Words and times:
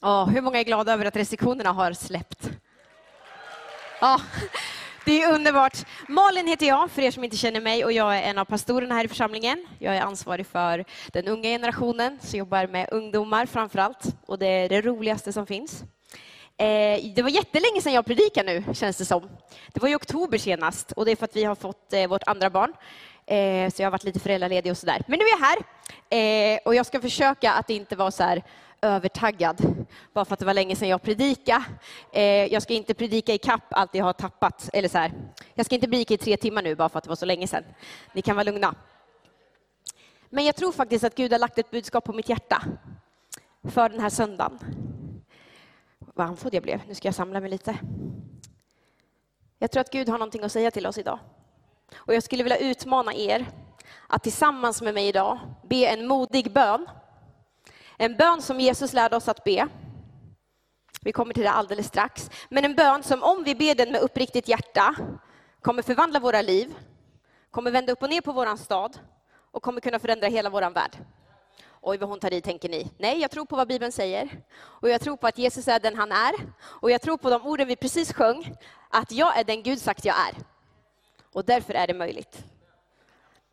Ja, 0.00 0.24
hur 0.24 0.40
många 0.40 0.58
är 0.58 0.64
glada 0.64 0.92
över 0.92 1.04
att 1.04 1.16
restriktionerna 1.16 1.72
har 1.72 1.92
släppt? 1.92 2.50
Ja, 4.00 4.20
det 5.04 5.22
är 5.22 5.34
underbart. 5.34 5.78
Malin 6.08 6.46
heter 6.46 6.66
jag, 6.66 6.90
för 6.90 7.02
er 7.02 7.10
som 7.10 7.24
inte 7.24 7.36
känner 7.36 7.60
mig, 7.60 7.84
och 7.84 7.92
jag 7.92 8.18
är 8.18 8.22
en 8.22 8.38
av 8.38 8.44
pastorerna 8.44 8.94
här 8.94 9.04
i 9.04 9.08
församlingen. 9.08 9.66
Jag 9.78 9.96
är 9.96 10.00
ansvarig 10.00 10.46
för 10.46 10.84
den 11.12 11.28
unga 11.28 11.48
generationen, 11.48 12.18
som 12.22 12.38
jobbar 12.38 12.66
med 12.66 12.88
ungdomar 12.92 13.46
framför 13.46 13.78
allt, 13.78 14.04
och 14.26 14.38
det 14.38 14.46
är 14.46 14.68
det 14.68 14.80
roligaste 14.80 15.32
som 15.32 15.46
finns. 15.46 15.84
Eh, 16.58 17.14
det 17.14 17.22
var 17.22 17.30
jättelänge 17.30 17.80
sedan 17.82 17.92
jag 17.92 18.06
predikade 18.06 18.52
nu, 18.52 18.74
känns 18.74 18.96
det 18.96 19.04
som. 19.04 19.28
Det 19.72 19.82
var 19.82 19.88
i 19.88 19.94
oktober 19.94 20.38
senast, 20.38 20.92
och 20.92 21.04
det 21.04 21.12
är 21.12 21.16
för 21.16 21.24
att 21.24 21.36
vi 21.36 21.44
har 21.44 21.54
fått 21.54 21.92
eh, 21.92 22.06
vårt 22.06 22.22
andra 22.26 22.50
barn. 22.50 22.72
Eh, 23.26 23.70
så 23.70 23.82
jag 23.82 23.86
har 23.86 23.90
varit 23.90 24.04
lite 24.04 24.20
föräldraledig 24.20 24.72
och 24.72 24.78
sådär. 24.78 25.02
Men 25.08 25.18
nu 25.18 25.24
är 25.24 25.30
jag 25.30 25.46
här, 25.46 25.58
och 26.64 26.74
jag 26.74 26.86
ska 26.86 27.00
försöka 27.00 27.52
att 27.52 27.70
inte 27.70 27.96
vara 27.96 28.10
så 28.10 28.22
här 28.22 28.42
övertaggad, 28.80 29.86
bara 30.12 30.24
för 30.24 30.32
att 30.32 30.38
det 30.38 30.46
var 30.46 30.54
länge 30.54 30.76
sedan 30.76 30.88
jag 30.88 31.02
predikade. 31.02 31.64
Eh, 32.12 32.22
jag 32.22 32.62
ska 32.62 32.74
inte 32.74 32.94
predika 32.94 33.34
i 33.34 33.38
kapp 33.38 33.64
allt 33.70 33.94
jag 33.94 34.04
har 34.04 34.12
tappat, 34.12 34.70
eller 34.72 34.88
så 34.88 34.98
här. 34.98 35.12
Jag 35.54 35.66
ska 35.66 35.74
inte 35.74 35.88
predika 35.88 36.14
i 36.14 36.18
tre 36.18 36.36
timmar 36.36 36.62
nu, 36.62 36.74
bara 36.74 36.88
för 36.88 36.98
att 36.98 37.04
det 37.04 37.08
var 37.08 37.16
så 37.16 37.26
länge 37.26 37.46
sedan. 37.46 37.64
Ni 38.12 38.22
kan 38.22 38.36
vara 38.36 38.44
lugna. 38.44 38.74
Men 40.30 40.44
jag 40.44 40.56
tror 40.56 40.72
faktiskt 40.72 41.04
att 41.04 41.14
Gud 41.14 41.32
har 41.32 41.38
lagt 41.38 41.58
ett 41.58 41.70
budskap 41.70 42.04
på 42.04 42.12
mitt 42.12 42.28
hjärta 42.28 42.62
för 43.68 43.88
den 43.88 44.00
här 44.00 44.10
söndagen. 44.10 44.58
Vad 45.98 46.26
andfådd 46.26 46.54
jag 46.54 46.62
blev. 46.62 46.80
Nu 46.88 46.94
ska 46.94 47.08
jag 47.08 47.14
samla 47.14 47.40
mig 47.40 47.50
lite. 47.50 47.78
Jag 49.58 49.70
tror 49.70 49.80
att 49.80 49.92
Gud 49.92 50.08
har 50.08 50.18
någonting 50.18 50.42
att 50.42 50.52
säga 50.52 50.70
till 50.70 50.86
oss 50.86 50.98
idag. 50.98 51.18
Och 51.96 52.14
jag 52.14 52.22
skulle 52.22 52.42
vilja 52.42 52.58
utmana 52.58 53.14
er 53.14 53.46
att 54.06 54.22
tillsammans 54.22 54.82
med 54.82 54.94
mig 54.94 55.08
idag 55.08 55.38
be 55.68 55.86
en 55.86 56.06
modig 56.06 56.52
bön 56.52 56.86
en 57.96 58.16
bön 58.16 58.42
som 58.42 58.60
Jesus 58.60 58.92
lärde 58.92 59.16
oss 59.16 59.28
att 59.28 59.44
be. 59.44 59.68
Vi 61.00 61.12
kommer 61.12 61.34
till 61.34 61.42
det 61.42 61.50
alldeles 61.50 61.86
strax. 61.86 62.30
Men 62.48 62.64
en 62.64 62.74
bön 62.74 63.02
som 63.02 63.22
om 63.22 63.44
vi 63.44 63.54
ber 63.54 63.74
den 63.74 63.92
med 63.92 64.00
uppriktigt 64.00 64.48
hjärta 64.48 64.94
kommer 65.60 65.82
förvandla 65.82 66.20
våra 66.20 66.42
liv, 66.42 66.74
kommer 67.50 67.70
vända 67.70 67.92
upp 67.92 68.02
och 68.02 68.10
ner 68.10 68.20
på 68.20 68.32
vår 68.32 68.56
stad 68.56 68.98
och 69.50 69.62
kommer 69.62 69.80
kunna 69.80 69.98
förändra 69.98 70.28
hela 70.28 70.50
vår 70.50 70.70
värld. 70.70 70.96
Oj, 71.80 71.98
vad 71.98 72.08
hon 72.08 72.20
tar 72.20 72.32
i, 72.32 72.40
tänker 72.40 72.68
ni. 72.68 72.90
Nej, 72.98 73.20
jag 73.20 73.30
tror 73.30 73.44
på 73.44 73.56
vad 73.56 73.68
Bibeln 73.68 73.92
säger. 73.92 74.42
Och 74.58 74.88
jag 74.88 75.00
tror 75.00 75.16
på 75.16 75.26
att 75.26 75.38
Jesus 75.38 75.68
är 75.68 75.80
den 75.80 75.96
han 75.96 76.12
är. 76.12 76.34
Och 76.62 76.90
jag 76.90 77.02
tror 77.02 77.16
på 77.16 77.30
de 77.30 77.46
orden 77.46 77.68
vi 77.68 77.76
precis 77.76 78.12
sjöng, 78.12 78.54
att 78.88 79.12
jag 79.12 79.38
är 79.38 79.44
den 79.44 79.62
Gud 79.62 79.80
sagt 79.80 80.04
jag 80.04 80.16
är. 80.16 80.34
Och 81.32 81.44
därför 81.44 81.74
är 81.74 81.86
det 81.86 81.94
möjligt. 81.94 82.44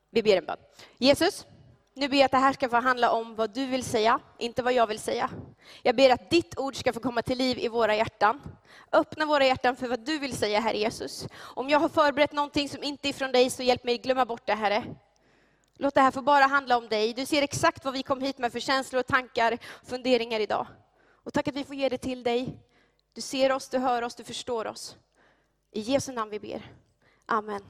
Vi 0.10 0.24
ber 0.24 0.38
en 0.38 0.46
bön. 0.46 0.58
Jesus, 0.98 1.46
nu 1.94 2.08
ber 2.08 2.18
jag 2.18 2.26
att 2.26 2.32
det 2.32 2.38
här 2.38 2.54
ska 2.54 2.70
få 2.70 2.76
handla 2.76 3.12
om 3.12 3.36
vad 3.36 3.54
du 3.54 3.66
vill 3.66 3.84
säga, 3.84 4.20
inte 4.38 4.64
vad 4.64 4.74
jag 4.74 4.88
vill 4.88 5.00
säga. 5.00 5.30
Jag 5.82 5.96
ber 5.96 6.10
att 6.10 6.30
ditt 6.30 6.60
ord 6.60 6.76
ska 6.76 6.94
få 6.94 7.00
komma 7.00 7.22
till 7.22 7.38
liv 7.38 7.60
i 7.60 7.68
våra 7.68 7.96
hjärtan. 7.96 8.42
Öppna 8.92 9.26
våra 9.26 9.46
hjärtan 9.46 9.76
för 9.76 9.88
vad 9.88 10.00
du 10.00 10.20
vill 10.20 10.38
säga, 10.38 10.60
Herre 10.60 10.78
Jesus. 10.78 11.28
Om 11.40 11.70
jag 11.70 11.80
har 11.80 11.90
förberett 11.90 12.32
någonting 12.32 12.70
som 12.70 12.84
inte 12.84 13.10
är 13.10 13.14
från 13.14 13.32
dig, 13.32 13.50
så 13.50 13.64
hjälp 13.64 13.84
mig 13.84 13.98
glömma 13.98 14.26
bort 14.26 14.46
det, 14.46 14.54
Herre. 14.54 14.84
Låt 15.78 15.96
det 15.96 16.02
här 16.02 16.12
få 16.12 16.22
bara 16.22 16.46
handla 16.46 16.78
om 16.78 16.88
dig. 16.88 17.14
Du 17.14 17.26
ser 17.26 17.42
exakt 17.42 17.86
vad 17.86 17.94
vi 17.94 18.04
kom 18.04 18.22
hit 18.22 18.38
med 18.38 18.52
för 18.52 18.60
känslor, 18.60 19.00
och 19.00 19.08
tankar, 19.08 19.52
och 19.52 19.88
funderingar 19.88 20.40
idag. 20.40 20.68
Och 21.24 21.34
tack 21.34 21.48
att 21.48 21.56
vi 21.56 21.64
får 21.64 21.76
ge 21.76 21.90
det 21.90 21.98
till 21.98 22.24
dig. 22.24 22.58
Du 23.14 23.22
ser 23.22 23.52
oss, 23.52 23.70
du 23.70 23.78
hör 23.78 24.02
oss, 24.02 24.16
du 24.16 24.24
förstår 24.24 24.68
oss. 24.68 24.96
I 25.72 25.82
Jesu 25.82 26.12
namn 26.12 26.32
vi 26.32 26.40
ber. 26.40 26.72
Amen. 27.26 27.64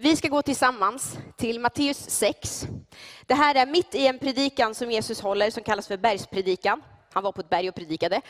Vi 0.00 0.16
ska 0.16 0.28
gå 0.28 0.42
tillsammans 0.42 1.18
till 1.36 1.60
Matteus 1.60 2.10
6. 2.10 2.66
Det 3.26 3.34
här 3.34 3.54
är 3.54 3.66
mitt 3.66 3.94
i 3.94 4.06
en 4.06 4.18
predikan 4.18 4.74
som 4.74 4.90
Jesus 4.90 5.20
håller 5.20 5.50
som 5.50 5.62
kallas 5.62 5.88
för 5.88 5.96
bergspredikan. 5.96 6.82
Han 7.12 7.22
var 7.22 7.32
på 7.32 7.40
ett 7.40 7.50
berg 7.50 7.68
och 7.68 7.74
predikade. 7.74 8.20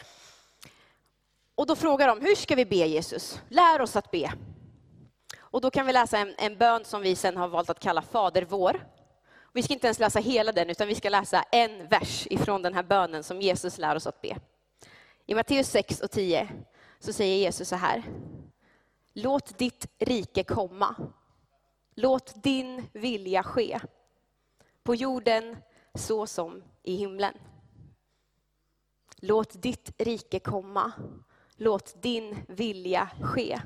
Och 1.55 1.67
då 1.67 1.77
frågar 1.77 2.09
de, 2.09 2.21
hur 2.21 2.35
ska 2.35 2.55
vi 2.55 2.65
be 2.65 2.77
Jesus? 2.77 3.41
Lär 3.49 3.81
oss 3.81 3.97
att 3.97 4.11
be. 4.11 4.33
Och 5.39 5.61
då 5.61 5.71
kan 5.71 5.87
vi 5.87 5.93
läsa 5.93 6.19
en, 6.19 6.35
en 6.39 6.57
bön 6.57 6.85
som 6.85 7.03
vi 7.03 7.17
sen 7.17 7.37
har 7.37 7.49
valt 7.49 7.71
att 7.71 7.81
kalla 7.81 8.03
Fader 8.03 8.47
vår. 8.49 8.87
Vi 9.53 9.63
ska 9.63 9.73
inte 9.73 9.87
ens 9.87 9.99
läsa 9.99 10.21
hela 10.21 10.53
den, 10.53 10.71
utan 10.71 10.89
vi 10.89 10.95
ska 10.95 11.09
läsa 11.09 11.43
en 11.53 11.89
vers 11.89 12.27
ifrån 12.31 12.63
den 12.63 12.75
här 12.75 12.83
bönen 12.83 13.25
som 13.25 13.41
Jesus 13.41 13.79
lär 13.79 13.97
oss 13.97 14.07
att 14.07 14.21
be. 14.21 14.37
I 15.27 15.35
Matteus 15.35 15.71
6 15.71 16.01
och 16.01 16.11
10 16.11 16.49
så 17.01 17.13
säger 17.13 17.37
Jesus 17.37 17.69
så 17.69 17.77
här. 17.77 18.03
Låt 19.13 19.59
ditt 19.59 19.87
rike 19.99 20.45
komma. 20.45 20.95
Låt 22.01 22.43
din 22.43 22.87
vilja 22.93 23.43
ske, 23.43 23.81
på 24.83 24.95
jorden 24.95 25.57
så 25.95 26.27
som 26.27 26.63
i 26.83 26.97
himlen. 26.97 27.35
Låt 29.17 29.63
ditt 29.63 29.93
rike 29.99 30.39
komma, 30.39 30.93
låt 31.57 32.03
din 32.03 32.37
vilja 32.49 33.11
ske. 33.23 33.61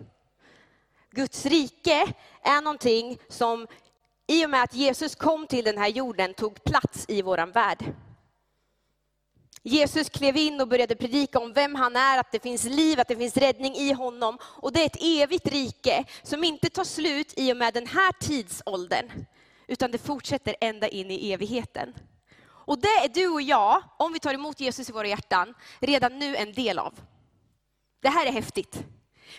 Guds 1.10 1.46
rike 1.46 2.14
är 2.42 2.62
någonting 2.62 3.18
som 3.28 3.66
i 4.26 4.46
och 4.46 4.50
med 4.50 4.62
att 4.62 4.74
Jesus 4.74 5.14
kom 5.14 5.46
till 5.46 5.64
den 5.64 5.78
här 5.78 5.88
jorden 5.88 6.34
tog 6.34 6.64
plats 6.64 7.04
i 7.08 7.22
våran 7.22 7.52
värld. 7.52 7.94
Jesus 9.64 10.08
klev 10.08 10.36
in 10.36 10.60
och 10.60 10.68
började 10.68 10.96
predika 10.96 11.38
om 11.38 11.52
vem 11.52 11.74
han 11.74 11.96
är, 11.96 12.18
att 12.18 12.32
det 12.32 12.42
finns 12.42 12.64
liv, 12.64 13.00
att 13.00 13.08
det 13.08 13.16
finns 13.16 13.36
räddning 13.36 13.74
i 13.74 13.92
honom. 13.92 14.38
Och 14.42 14.72
det 14.72 14.80
är 14.80 14.86
ett 14.86 15.02
evigt 15.02 15.46
rike 15.46 16.04
som 16.22 16.44
inte 16.44 16.70
tar 16.70 16.84
slut 16.84 17.34
i 17.36 17.52
och 17.52 17.56
med 17.56 17.74
den 17.74 17.86
här 17.86 18.12
tidsåldern, 18.20 19.10
utan 19.66 19.90
det 19.90 19.98
fortsätter 19.98 20.56
ända 20.60 20.88
in 20.88 21.10
i 21.10 21.32
evigheten. 21.32 21.94
Och 22.44 22.78
det 22.78 22.88
är 22.88 23.08
du 23.08 23.28
och 23.28 23.42
jag, 23.42 23.82
om 23.96 24.12
vi 24.12 24.18
tar 24.18 24.34
emot 24.34 24.60
Jesus 24.60 24.88
i 24.88 24.92
våra 24.92 25.06
hjärtan, 25.06 25.54
redan 25.80 26.18
nu 26.18 26.36
en 26.36 26.52
del 26.52 26.78
av. 26.78 26.94
Det 28.00 28.08
här 28.08 28.26
är 28.26 28.32
häftigt. 28.32 28.82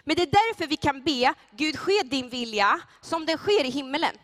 Men 0.04 0.16
det 0.16 0.22
är 0.22 0.26
därför 0.26 0.68
vi 0.68 0.76
kan 0.76 1.04
be, 1.04 1.34
Gud 1.52 1.80
ske 1.80 2.04
din 2.04 2.30
vilja 2.30 2.82
som 3.02 3.26
den 3.26 3.38
sker 3.38 3.66
i 3.66 3.70
himmelen. 3.70 4.16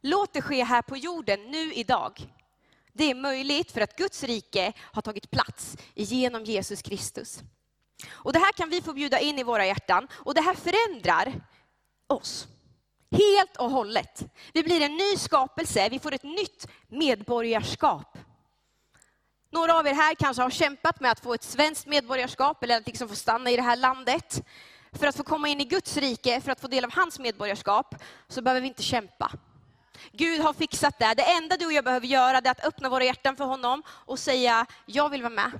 Låt 0.00 0.32
det 0.32 0.42
ske 0.42 0.64
här 0.64 0.82
på 0.82 0.96
jorden 0.96 1.50
nu 1.50 1.72
idag. 1.74 2.33
Det 2.96 3.10
är 3.10 3.14
möjligt 3.14 3.72
för 3.72 3.80
att 3.80 3.96
Guds 3.96 4.22
rike 4.22 4.72
har 4.78 5.02
tagit 5.02 5.30
plats 5.30 5.76
genom 5.94 6.44
Jesus 6.44 6.82
Kristus. 6.82 7.42
Och 8.10 8.32
det 8.32 8.38
här 8.38 8.52
kan 8.52 8.70
vi 8.70 8.82
få 8.82 8.92
bjuda 8.92 9.20
in 9.20 9.38
i 9.38 9.42
våra 9.42 9.66
hjärtan 9.66 10.08
och 10.12 10.34
det 10.34 10.40
här 10.40 10.54
förändrar 10.54 11.40
oss. 12.06 12.46
Helt 13.10 13.56
och 13.56 13.70
hållet. 13.70 14.24
Vi 14.52 14.62
blir 14.62 14.80
en 14.80 14.96
ny 14.96 15.16
skapelse, 15.16 15.88
vi 15.88 15.98
får 15.98 16.14
ett 16.14 16.22
nytt 16.22 16.68
medborgarskap. 16.88 18.18
Några 19.50 19.78
av 19.78 19.86
er 19.86 19.94
här 19.94 20.14
kanske 20.14 20.42
har 20.42 20.50
kämpat 20.50 21.00
med 21.00 21.10
att 21.10 21.20
få 21.20 21.34
ett 21.34 21.42
svenskt 21.42 21.86
medborgarskap 21.86 22.64
eller 22.64 22.76
att 22.76 22.86
liksom 22.86 23.08
få 23.08 23.14
stanna 23.14 23.50
i 23.50 23.56
det 23.56 23.62
här 23.62 23.76
landet. 23.76 24.46
För 24.92 25.06
att 25.06 25.16
få 25.16 25.22
komma 25.22 25.48
in 25.48 25.60
i 25.60 25.64
Guds 25.64 25.96
rike, 25.96 26.40
för 26.40 26.52
att 26.52 26.60
få 26.60 26.68
del 26.68 26.84
av 26.84 26.92
hans 26.92 27.18
medborgarskap, 27.18 27.94
så 28.28 28.42
behöver 28.42 28.60
vi 28.60 28.68
inte 28.68 28.82
kämpa. 28.82 29.32
Gud 30.12 30.40
har 30.40 30.52
fixat 30.52 30.98
det. 30.98 31.14
Det 31.14 31.22
enda 31.22 31.56
du 31.56 31.66
och 31.66 31.72
jag 31.72 31.84
behöver 31.84 32.06
göra 32.06 32.38
är 32.38 32.50
att 32.50 32.64
öppna 32.64 32.88
våra 32.88 33.04
hjärtan 33.04 33.36
för 33.36 33.44
honom 33.44 33.82
och 33.88 34.18
säga, 34.18 34.66
jag 34.86 35.08
vill 35.08 35.22
vara 35.22 35.32
med. 35.32 35.50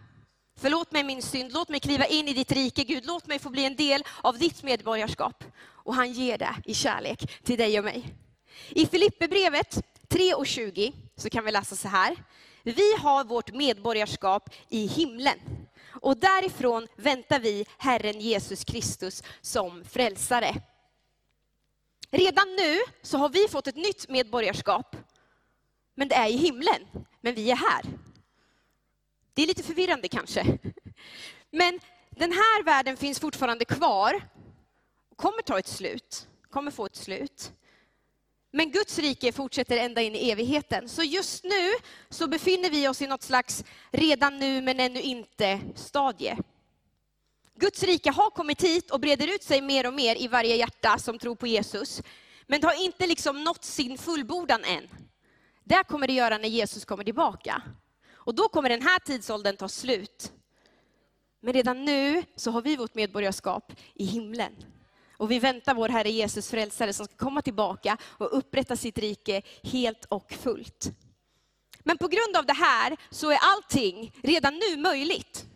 Förlåt 0.60 0.92
mig 0.92 1.04
min 1.04 1.22
synd, 1.22 1.52
låt 1.52 1.68
mig 1.68 1.80
kliva 1.80 2.06
in 2.06 2.28
i 2.28 2.32
ditt 2.32 2.52
rike, 2.52 2.84
Gud. 2.84 3.06
Låt 3.06 3.26
mig 3.26 3.38
få 3.38 3.50
bli 3.50 3.64
en 3.64 3.76
del 3.76 4.04
av 4.22 4.38
ditt 4.38 4.62
medborgarskap. 4.62 5.44
Och 5.64 5.94
han 5.94 6.12
ger 6.12 6.38
det 6.38 6.54
i 6.64 6.74
kärlek 6.74 7.42
till 7.44 7.58
dig 7.58 7.78
och 7.78 7.84
mig. 7.84 8.14
I 8.68 8.86
Filipperbrevet 8.86 9.82
3 10.08 10.34
och 10.34 10.46
20 10.46 10.92
så 11.16 11.30
kan 11.30 11.44
vi 11.44 11.52
läsa 11.52 11.76
så 11.76 11.88
här. 11.88 12.16
Vi 12.62 12.96
har 12.98 13.24
vårt 13.24 13.54
medborgarskap 13.54 14.54
i 14.68 14.86
himlen. 14.86 15.38
Och 16.00 16.16
därifrån 16.16 16.86
väntar 16.96 17.40
vi 17.40 17.66
Herren 17.78 18.20
Jesus 18.20 18.64
Kristus 18.64 19.22
som 19.40 19.84
frälsare. 19.84 20.54
Redan 22.14 22.48
nu 22.56 22.80
så 23.02 23.18
har 23.18 23.28
vi 23.28 23.48
fått 23.48 23.66
ett 23.66 23.76
nytt 23.76 24.08
medborgarskap. 24.08 24.96
Men 25.94 26.08
det 26.08 26.14
är 26.14 26.28
i 26.28 26.36
himlen, 26.36 26.82
men 27.20 27.34
vi 27.34 27.50
är 27.50 27.56
här. 27.56 27.84
Det 29.34 29.42
är 29.42 29.46
lite 29.46 29.62
förvirrande 29.62 30.08
kanske. 30.08 30.58
Men 31.50 31.80
den 32.10 32.32
här 32.32 32.62
världen 32.62 32.96
finns 32.96 33.20
fortfarande 33.20 33.64
kvar, 33.64 34.22
och 35.10 35.16
kommer 35.16 35.42
ta 35.42 35.58
ett 35.58 35.66
slut, 35.66 36.28
kommer 36.50 36.70
få 36.70 36.86
ett 36.86 36.96
slut. 36.96 37.52
Men 38.52 38.70
Guds 38.70 38.98
rike 38.98 39.32
fortsätter 39.32 39.76
ända 39.76 40.02
in 40.02 40.14
i 40.14 40.30
evigheten. 40.30 40.88
Så 40.88 41.02
just 41.02 41.44
nu 41.44 41.72
så 42.08 42.26
befinner 42.26 42.70
vi 42.70 42.88
oss 42.88 43.02
i 43.02 43.06
något 43.06 43.22
slags 43.22 43.64
redan 43.90 44.38
nu 44.38 44.62
men 44.62 44.80
ännu 44.80 45.00
inte 45.00 45.60
stadie. 45.74 46.36
Guds 47.56 47.82
rike 47.82 48.10
har 48.10 48.30
kommit 48.30 48.62
hit 48.62 48.90
och 48.90 49.00
breder 49.00 49.34
ut 49.34 49.42
sig 49.42 49.60
mer 49.60 49.86
och 49.86 49.94
mer 49.94 50.22
i 50.22 50.28
varje 50.28 50.56
hjärta 50.56 50.98
som 50.98 51.18
tror 51.18 51.34
på 51.34 51.46
Jesus. 51.46 52.02
Men 52.46 52.60
det 52.60 52.66
har 52.66 52.84
inte 52.84 53.06
liksom 53.06 53.44
nått 53.44 53.64
sin 53.64 53.98
fullbordan 53.98 54.64
än. 54.64 54.88
Det 55.64 55.84
kommer 55.88 56.06
det 56.06 56.12
göra 56.12 56.38
när 56.38 56.48
Jesus 56.48 56.84
kommer 56.84 57.04
tillbaka. 57.04 57.62
Och 58.12 58.34
då 58.34 58.48
kommer 58.48 58.68
den 58.68 58.82
här 58.82 58.98
tidsåldern 58.98 59.56
ta 59.56 59.68
slut. 59.68 60.32
Men 61.40 61.52
redan 61.52 61.84
nu 61.84 62.22
så 62.36 62.50
har 62.50 62.62
vi 62.62 62.76
vårt 62.76 62.94
medborgarskap 62.94 63.72
i 63.94 64.04
himlen. 64.04 64.52
Och 65.16 65.30
vi 65.30 65.38
väntar 65.38 65.74
vår 65.74 65.88
Herre 65.88 66.10
Jesus 66.10 66.50
frälsare 66.50 66.92
som 66.92 67.06
ska 67.06 67.16
komma 67.16 67.42
tillbaka 67.42 67.96
och 68.02 68.38
upprätta 68.38 68.76
sitt 68.76 68.98
rike 68.98 69.42
helt 69.62 70.04
och 70.04 70.32
fullt. 70.32 70.90
Men 71.80 71.98
på 71.98 72.08
grund 72.08 72.36
av 72.36 72.46
det 72.46 72.52
här 72.52 72.96
så 73.10 73.30
är 73.30 73.38
allting 73.42 74.12
redan 74.22 74.54
nu 74.54 74.76
möjligt. 74.76 75.46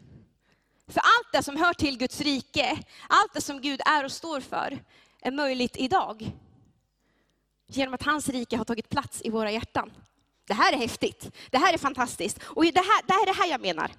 För 0.88 1.00
allt 1.00 1.32
det 1.32 1.42
som 1.42 1.56
hör 1.56 1.74
till 1.74 1.98
Guds 1.98 2.20
rike, 2.20 2.78
allt 3.08 3.32
det 3.34 3.40
som 3.40 3.60
Gud 3.60 3.80
är 3.86 4.04
och 4.04 4.12
står 4.12 4.40
för, 4.40 4.78
är 5.20 5.30
möjligt 5.30 5.76
idag. 5.76 6.32
Genom 7.66 7.94
att 7.94 8.02
hans 8.02 8.28
rike 8.28 8.56
har 8.56 8.64
tagit 8.64 8.88
plats 8.88 9.22
i 9.24 9.30
våra 9.30 9.50
hjärtan. 9.50 9.92
Det 10.46 10.54
här 10.54 10.72
är 10.72 10.76
häftigt. 10.76 11.30
Det 11.50 11.58
här 11.58 11.74
är 11.74 11.78
fantastiskt. 11.78 12.38
Och 12.42 12.64
det, 12.64 12.80
här, 12.80 13.06
det 13.06 13.12
här 13.12 13.22
är 13.22 13.26
det 13.26 13.32
här 13.32 13.50
jag 13.50 13.60
menar. 13.60 13.90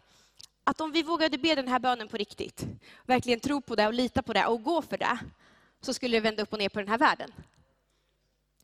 Att 0.63 0.81
om 0.81 0.91
vi 0.91 1.03
vågade 1.03 1.37
be 1.37 1.55
den 1.55 1.67
här 1.67 1.79
bönen 1.79 2.07
på 2.07 2.17
riktigt, 2.17 2.65
verkligen 3.05 3.39
tro 3.39 3.61
på 3.61 3.75
det 3.75 3.87
och 3.87 3.93
lita 3.93 4.21
på 4.21 4.33
det 4.33 4.45
och 4.45 4.63
gå 4.63 4.81
för 4.81 4.97
det, 4.97 5.19
så 5.81 5.93
skulle 5.93 6.17
det 6.17 6.21
vända 6.21 6.43
upp 6.43 6.53
och 6.53 6.59
ner 6.59 6.69
på 6.69 6.79
den 6.79 6.87
här 6.87 6.97
världen. 6.97 7.33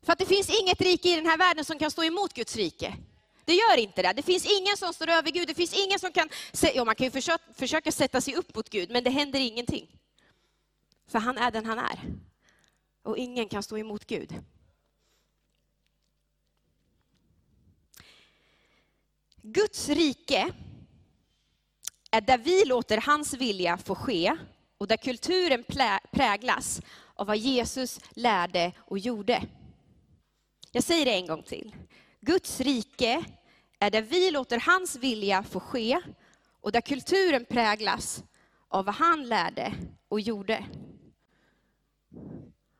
För 0.02 0.12
att 0.12 0.18
det 0.18 0.26
finns 0.26 0.60
inget 0.62 0.80
rike 0.80 1.08
i 1.08 1.16
den 1.16 1.26
här 1.26 1.38
världen 1.38 1.64
som 1.64 1.78
kan 1.78 1.90
stå 1.90 2.04
emot 2.04 2.32
Guds 2.34 2.56
rike. 2.56 2.96
Det 3.46 3.54
gör 3.54 3.76
inte 3.76 4.02
det. 4.02 4.12
Det 4.12 4.22
finns 4.22 4.46
ingen 4.60 4.76
som 4.76 4.92
står 4.92 5.08
över 5.08 5.30
Gud. 5.30 5.48
Det 5.48 5.54
finns 5.54 5.74
ingen 5.86 5.98
som 5.98 6.12
kan... 6.12 6.28
Ja, 6.74 6.84
man 6.84 6.94
kan 6.94 7.04
ju 7.04 7.10
försöka, 7.10 7.44
försöka 7.54 7.92
sätta 7.92 8.20
sig 8.20 8.34
upp 8.34 8.54
mot 8.54 8.70
Gud, 8.70 8.90
men 8.90 9.04
det 9.04 9.10
händer 9.10 9.40
ingenting. 9.40 9.98
För 11.08 11.18
han 11.18 11.38
är 11.38 11.50
den 11.50 11.66
han 11.66 11.78
är. 11.78 12.00
Och 13.02 13.18
ingen 13.18 13.48
kan 13.48 13.62
stå 13.62 13.78
emot 13.78 14.06
Gud. 14.06 14.34
Guds 19.42 19.88
rike 19.88 20.52
är 22.10 22.20
där 22.20 22.38
vi 22.38 22.64
låter 22.64 23.00
hans 23.00 23.34
vilja 23.34 23.78
få 23.78 23.94
ske 23.94 24.36
och 24.78 24.86
där 24.86 24.96
kulturen 24.96 25.64
präglas 26.12 26.80
av 27.14 27.26
vad 27.26 27.36
Jesus 27.36 28.00
lärde 28.10 28.72
och 28.78 28.98
gjorde. 28.98 29.42
Jag 30.72 30.84
säger 30.84 31.04
det 31.04 31.14
en 31.14 31.26
gång 31.26 31.42
till. 31.42 31.74
Guds 32.26 32.60
rike 32.60 33.24
är 33.78 33.90
där 33.90 34.02
vi 34.02 34.30
låter 34.30 34.58
hans 34.58 34.96
vilja 34.96 35.42
få 35.42 35.60
ske 35.60 36.00
och 36.60 36.72
där 36.72 36.80
kulturen 36.80 37.44
präglas 37.44 38.24
av 38.68 38.84
vad 38.84 38.94
han 38.94 39.28
lärde 39.28 39.74
och 40.08 40.20
gjorde. 40.20 40.64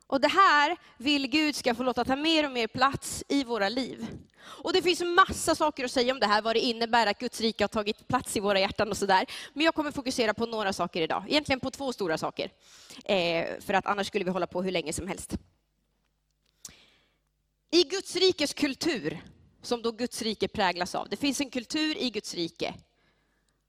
Och 0.07 0.21
det 0.21 0.27
här 0.27 0.77
vill 0.97 1.27
Gud 1.27 1.55
ska 1.55 1.75
få 1.75 1.83
låta 1.83 2.05
ta 2.05 2.15
mer 2.15 2.45
och 2.45 2.51
mer 2.51 2.67
plats 2.67 3.23
i 3.27 3.43
våra 3.43 3.69
liv. 3.69 4.07
Och 4.39 4.73
det 4.73 4.81
finns 4.81 5.01
massa 5.01 5.55
saker 5.55 5.85
att 5.85 5.91
säga 5.91 6.13
om 6.13 6.19
det 6.19 6.27
här, 6.27 6.41
vad 6.41 6.55
det 6.55 6.59
innebär 6.59 7.07
att 7.07 7.19
Guds 7.19 7.41
rike 7.41 7.63
har 7.63 7.69
tagit 7.69 8.07
plats 8.07 8.37
i 8.37 8.39
våra 8.39 8.59
hjärtan 8.59 8.89
och 8.89 8.97
sådär. 8.97 9.25
Men 9.53 9.65
jag 9.65 9.75
kommer 9.75 9.91
fokusera 9.91 10.33
på 10.33 10.45
några 10.45 10.73
saker 10.73 11.01
idag, 11.01 11.23
egentligen 11.27 11.59
på 11.59 11.71
två 11.71 11.93
stora 11.93 12.17
saker. 12.17 12.51
Eh, 13.05 13.59
för 13.59 13.73
att 13.73 13.85
annars 13.85 14.07
skulle 14.07 14.25
vi 14.25 14.31
hålla 14.31 14.47
på 14.47 14.63
hur 14.63 14.71
länge 14.71 14.93
som 14.93 15.07
helst. 15.07 15.37
I 17.71 17.83
Guds 17.83 18.15
rikes 18.15 18.53
kultur, 18.53 19.21
som 19.67 19.81
då 19.81 19.91
Guds 19.91 20.21
rike 20.21 20.47
präglas 20.47 20.95
av, 20.95 21.09
det 21.09 21.17
finns 21.17 21.41
en 21.41 21.49
kultur 21.49 21.97
i 21.97 22.09
Guds 22.09 22.33
rike 22.33 22.73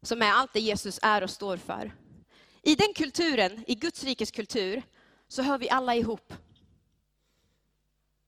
som 0.02 0.22
är 0.22 0.30
allt 0.30 0.52
det 0.52 0.60
Jesus 0.60 0.98
är 1.02 1.22
och 1.22 1.30
står 1.30 1.56
för. 1.56 1.94
I 2.62 2.74
den 2.74 2.94
kulturen, 2.94 3.64
i 3.66 3.74
Guds 3.74 4.04
rikes 4.04 4.30
kultur, 4.30 4.82
så 5.28 5.42
hör 5.42 5.58
vi 5.58 5.70
alla 5.70 5.94
ihop. 5.94 6.34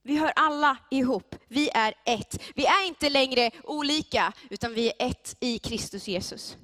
Vi 0.03 0.17
hör 0.17 0.33
alla 0.37 0.77
ihop. 0.91 1.35
Vi 1.49 1.71
är 1.75 1.95
ett. 2.05 2.43
Vi 2.55 2.67
är 2.67 2.87
inte 2.87 3.09
längre 3.09 3.51
olika, 3.65 4.33
utan 4.51 4.75
vi 4.75 4.89
är 4.89 5.07
ett 5.07 5.37
i 5.41 5.59
Kristus 5.59 6.09
Jesus. 6.09 6.57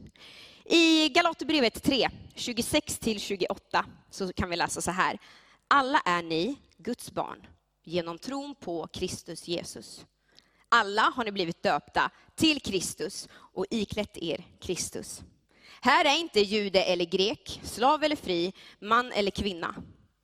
I 0.64 1.08
Galaterbrevet 1.08 1.82
3, 1.82 2.08
26-28 2.34 3.84
så 4.10 4.32
kan 4.32 4.50
vi 4.50 4.56
läsa 4.56 4.80
så 4.80 4.90
här. 4.90 5.18
Alla 5.68 5.98
är 6.04 6.22
ni 6.22 6.56
Guds 6.76 7.10
barn 7.10 7.46
genom 7.84 8.18
tron 8.18 8.54
på 8.54 8.86
Kristus 8.86 9.48
Jesus. 9.48 10.06
Alla 10.68 11.02
har 11.02 11.24
ni 11.24 11.32
blivit 11.32 11.62
döpta 11.62 12.10
till 12.34 12.60
Kristus 12.60 13.28
och 13.32 13.66
iklätt 13.70 14.16
er 14.16 14.44
Kristus. 14.60 15.22
Här 15.80 16.04
är 16.04 16.18
inte 16.18 16.40
jude 16.40 16.82
eller 16.82 17.04
grek, 17.04 17.60
slav 17.62 18.04
eller 18.04 18.16
fri, 18.16 18.52
man 18.78 19.12
eller 19.12 19.30
kvinna. 19.30 19.74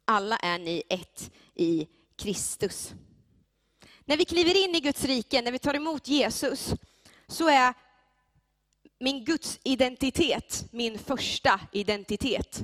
Alla 0.05 0.37
är 0.37 0.59
ni 0.59 0.83
ett 0.89 1.31
i 1.55 1.87
Kristus. 2.17 2.95
När 4.05 4.17
vi 4.17 4.25
kliver 4.25 4.65
in 4.65 4.75
i 4.75 4.81
Guds 4.81 5.05
rike, 5.05 5.43
när 5.43 5.53
vi 5.53 5.59
tar 5.59 5.75
emot 5.75 6.09
Jesus, 6.09 6.75
så 7.27 7.49
är 7.49 7.75
min 8.99 9.25
Guds 9.25 9.61
identitet 9.63 10.65
min 10.71 10.99
första 10.99 11.61
identitet. 11.73 12.63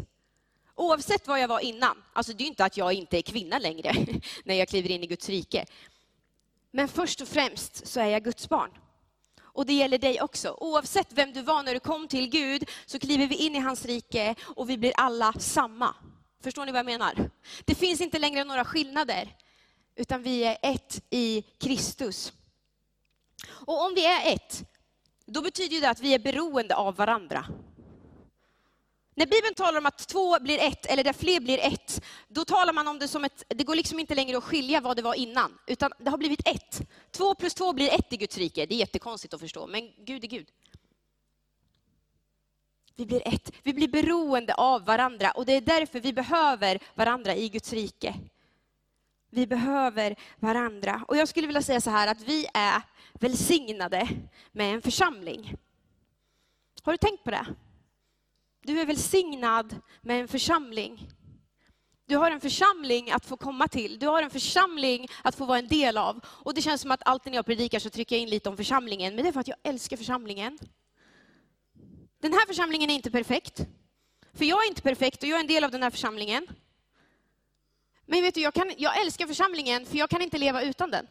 Oavsett 0.74 1.28
vad 1.28 1.40
jag 1.40 1.48
var 1.48 1.60
innan. 1.60 2.02
Alltså 2.12 2.32
det 2.32 2.44
är 2.44 2.48
inte 2.48 2.64
att 2.64 2.76
jag 2.76 2.92
inte 2.92 3.18
är 3.18 3.22
kvinna 3.22 3.58
längre 3.58 3.92
när 4.44 4.54
jag 4.54 4.68
kliver 4.68 4.90
in 4.90 5.04
i 5.04 5.06
Guds 5.06 5.28
rike. 5.28 5.66
Men 6.70 6.88
först 6.88 7.20
och 7.20 7.28
främst 7.28 7.86
så 7.86 8.00
är 8.00 8.06
jag 8.06 8.24
Guds 8.24 8.48
barn. 8.48 8.70
Och 9.42 9.66
det 9.66 9.72
gäller 9.72 9.98
dig 9.98 10.20
också. 10.20 10.56
Oavsett 10.60 11.12
vem 11.12 11.32
du 11.32 11.42
var 11.42 11.62
när 11.62 11.74
du 11.74 11.80
kom 11.80 12.08
till 12.08 12.30
Gud, 12.30 12.70
så 12.86 12.98
kliver 12.98 13.26
vi 13.26 13.34
in 13.34 13.56
i 13.56 13.58
hans 13.58 13.84
rike 13.84 14.34
och 14.42 14.70
vi 14.70 14.78
blir 14.78 14.92
alla 14.96 15.32
samma. 15.32 15.94
Förstår 16.42 16.66
ni 16.66 16.72
vad 16.72 16.78
jag 16.78 16.86
menar? 16.86 17.30
Det 17.64 17.74
finns 17.74 18.00
inte 18.00 18.18
längre 18.18 18.44
några 18.44 18.64
skillnader, 18.64 19.36
utan 19.96 20.22
vi 20.22 20.44
är 20.44 20.58
ett 20.62 21.02
i 21.10 21.42
Kristus. 21.42 22.32
Och 23.48 23.84
om 23.84 23.94
vi 23.94 24.06
är 24.06 24.34
ett, 24.34 24.62
då 25.26 25.42
betyder 25.42 25.80
det 25.80 25.90
att 25.90 26.00
vi 26.00 26.14
är 26.14 26.18
beroende 26.18 26.74
av 26.76 26.96
varandra. 26.96 27.46
När 29.18 29.26
Bibeln 29.26 29.54
talar 29.54 29.78
om 29.78 29.86
att 29.86 30.08
två 30.08 30.40
blir 30.40 30.58
ett, 30.58 30.86
eller 30.86 31.04
där 31.04 31.12
fler 31.12 31.40
blir 31.40 31.58
ett, 31.58 32.02
då 32.28 32.44
talar 32.44 32.72
man 32.72 32.88
om 32.88 32.98
det 32.98 33.08
som 33.08 33.24
ett, 33.24 33.44
det 33.48 33.64
går 33.64 33.74
liksom 33.74 33.98
inte 33.98 34.14
längre 34.14 34.38
att 34.38 34.44
skilja 34.44 34.80
vad 34.80 34.96
det 34.96 35.02
var 35.02 35.14
innan, 35.14 35.58
utan 35.66 35.92
det 35.98 36.10
har 36.10 36.18
blivit 36.18 36.48
ett. 36.48 36.88
Två 37.10 37.34
plus 37.34 37.54
två 37.54 37.72
blir 37.72 37.94
ett 37.94 38.12
i 38.12 38.16
Guds 38.16 38.38
rike. 38.38 38.66
Det 38.66 38.74
är 38.74 38.78
jättekonstigt 38.78 39.34
att 39.34 39.40
förstå, 39.40 39.66
men 39.66 39.92
Gud 39.98 40.24
är 40.24 40.28
Gud. 40.28 40.48
Vi 42.96 43.06
blir 43.06 43.28
ett. 43.28 43.52
Vi 43.62 43.74
blir 43.74 43.88
beroende 43.88 44.54
av 44.54 44.84
varandra 44.84 45.30
och 45.30 45.46
det 45.46 45.52
är 45.52 45.60
därför 45.60 46.00
vi 46.00 46.12
behöver 46.12 46.78
varandra 46.94 47.34
i 47.34 47.48
Guds 47.48 47.72
rike. 47.72 48.14
Vi 49.30 49.46
behöver 49.46 50.16
varandra. 50.36 51.04
Och 51.08 51.16
jag 51.16 51.28
skulle 51.28 51.46
vilja 51.46 51.62
säga 51.62 51.80
så 51.80 51.90
här 51.90 52.06
att 52.06 52.20
vi 52.20 52.46
är 52.54 52.82
välsignade 53.12 54.08
med 54.52 54.74
en 54.74 54.82
församling. 54.82 55.54
Har 56.82 56.92
du 56.92 56.98
tänkt 56.98 57.24
på 57.24 57.30
det? 57.30 57.46
Du 58.62 58.80
är 58.80 58.86
välsignad 58.86 59.80
med 60.02 60.20
en 60.20 60.28
församling. 60.28 61.08
Du 62.06 62.16
har 62.16 62.30
en 62.30 62.40
församling 62.40 63.10
att 63.10 63.26
få 63.26 63.36
komma 63.36 63.68
till. 63.68 63.98
Du 63.98 64.06
har 64.06 64.22
en 64.22 64.30
församling 64.30 65.08
att 65.22 65.34
få 65.34 65.44
vara 65.44 65.58
en 65.58 65.68
del 65.68 65.98
av. 65.98 66.20
Och 66.26 66.54
det 66.54 66.62
känns 66.62 66.80
som 66.80 66.90
att 66.90 67.02
alltid 67.04 67.30
när 67.32 67.38
jag 67.38 67.46
predikar 67.46 67.78
så 67.78 67.90
trycker 67.90 68.16
jag 68.16 68.22
in 68.22 68.30
lite 68.30 68.48
om 68.48 68.56
församlingen, 68.56 69.14
men 69.14 69.24
det 69.24 69.28
är 69.28 69.32
för 69.32 69.40
att 69.40 69.48
jag 69.48 69.56
älskar 69.62 69.96
församlingen. 69.96 70.58
Den 72.20 72.32
här 72.32 72.46
församlingen 72.46 72.90
är 72.90 72.94
inte 72.94 73.10
perfekt. 73.10 73.66
För 74.34 74.44
jag 74.44 74.64
är 74.64 74.68
inte 74.68 74.82
perfekt 74.82 75.22
och 75.22 75.28
jag 75.28 75.36
är 75.36 75.40
en 75.40 75.46
del 75.46 75.64
av 75.64 75.70
den 75.70 75.82
här 75.82 75.90
församlingen. 75.90 76.46
Men 78.06 78.22
vet 78.22 78.34
du, 78.34 78.40
jag, 78.40 78.54
kan, 78.54 78.72
jag 78.78 79.00
älskar 79.00 79.26
församlingen 79.26 79.86
för 79.86 79.96
jag 79.96 80.10
kan 80.10 80.22
inte 80.22 80.38
leva 80.38 80.62
utan 80.62 80.90
den. 80.90 81.06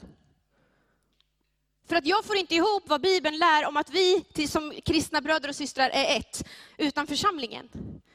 För 1.88 1.96
att 1.96 2.06
jag 2.06 2.26
får 2.26 2.36
inte 2.36 2.56
ihop 2.56 2.84
vad 2.86 3.02
Bibeln 3.02 3.38
lär 3.38 3.66
om 3.66 3.78
att 3.78 3.90
vi 3.90 4.26
som 4.48 4.74
kristna 4.86 5.22
bröder 5.22 5.50
och 5.50 5.56
systrar 5.56 5.90
är 5.90 6.18
ett, 6.18 6.48
utan 6.78 7.08
församlingen. 7.08 7.70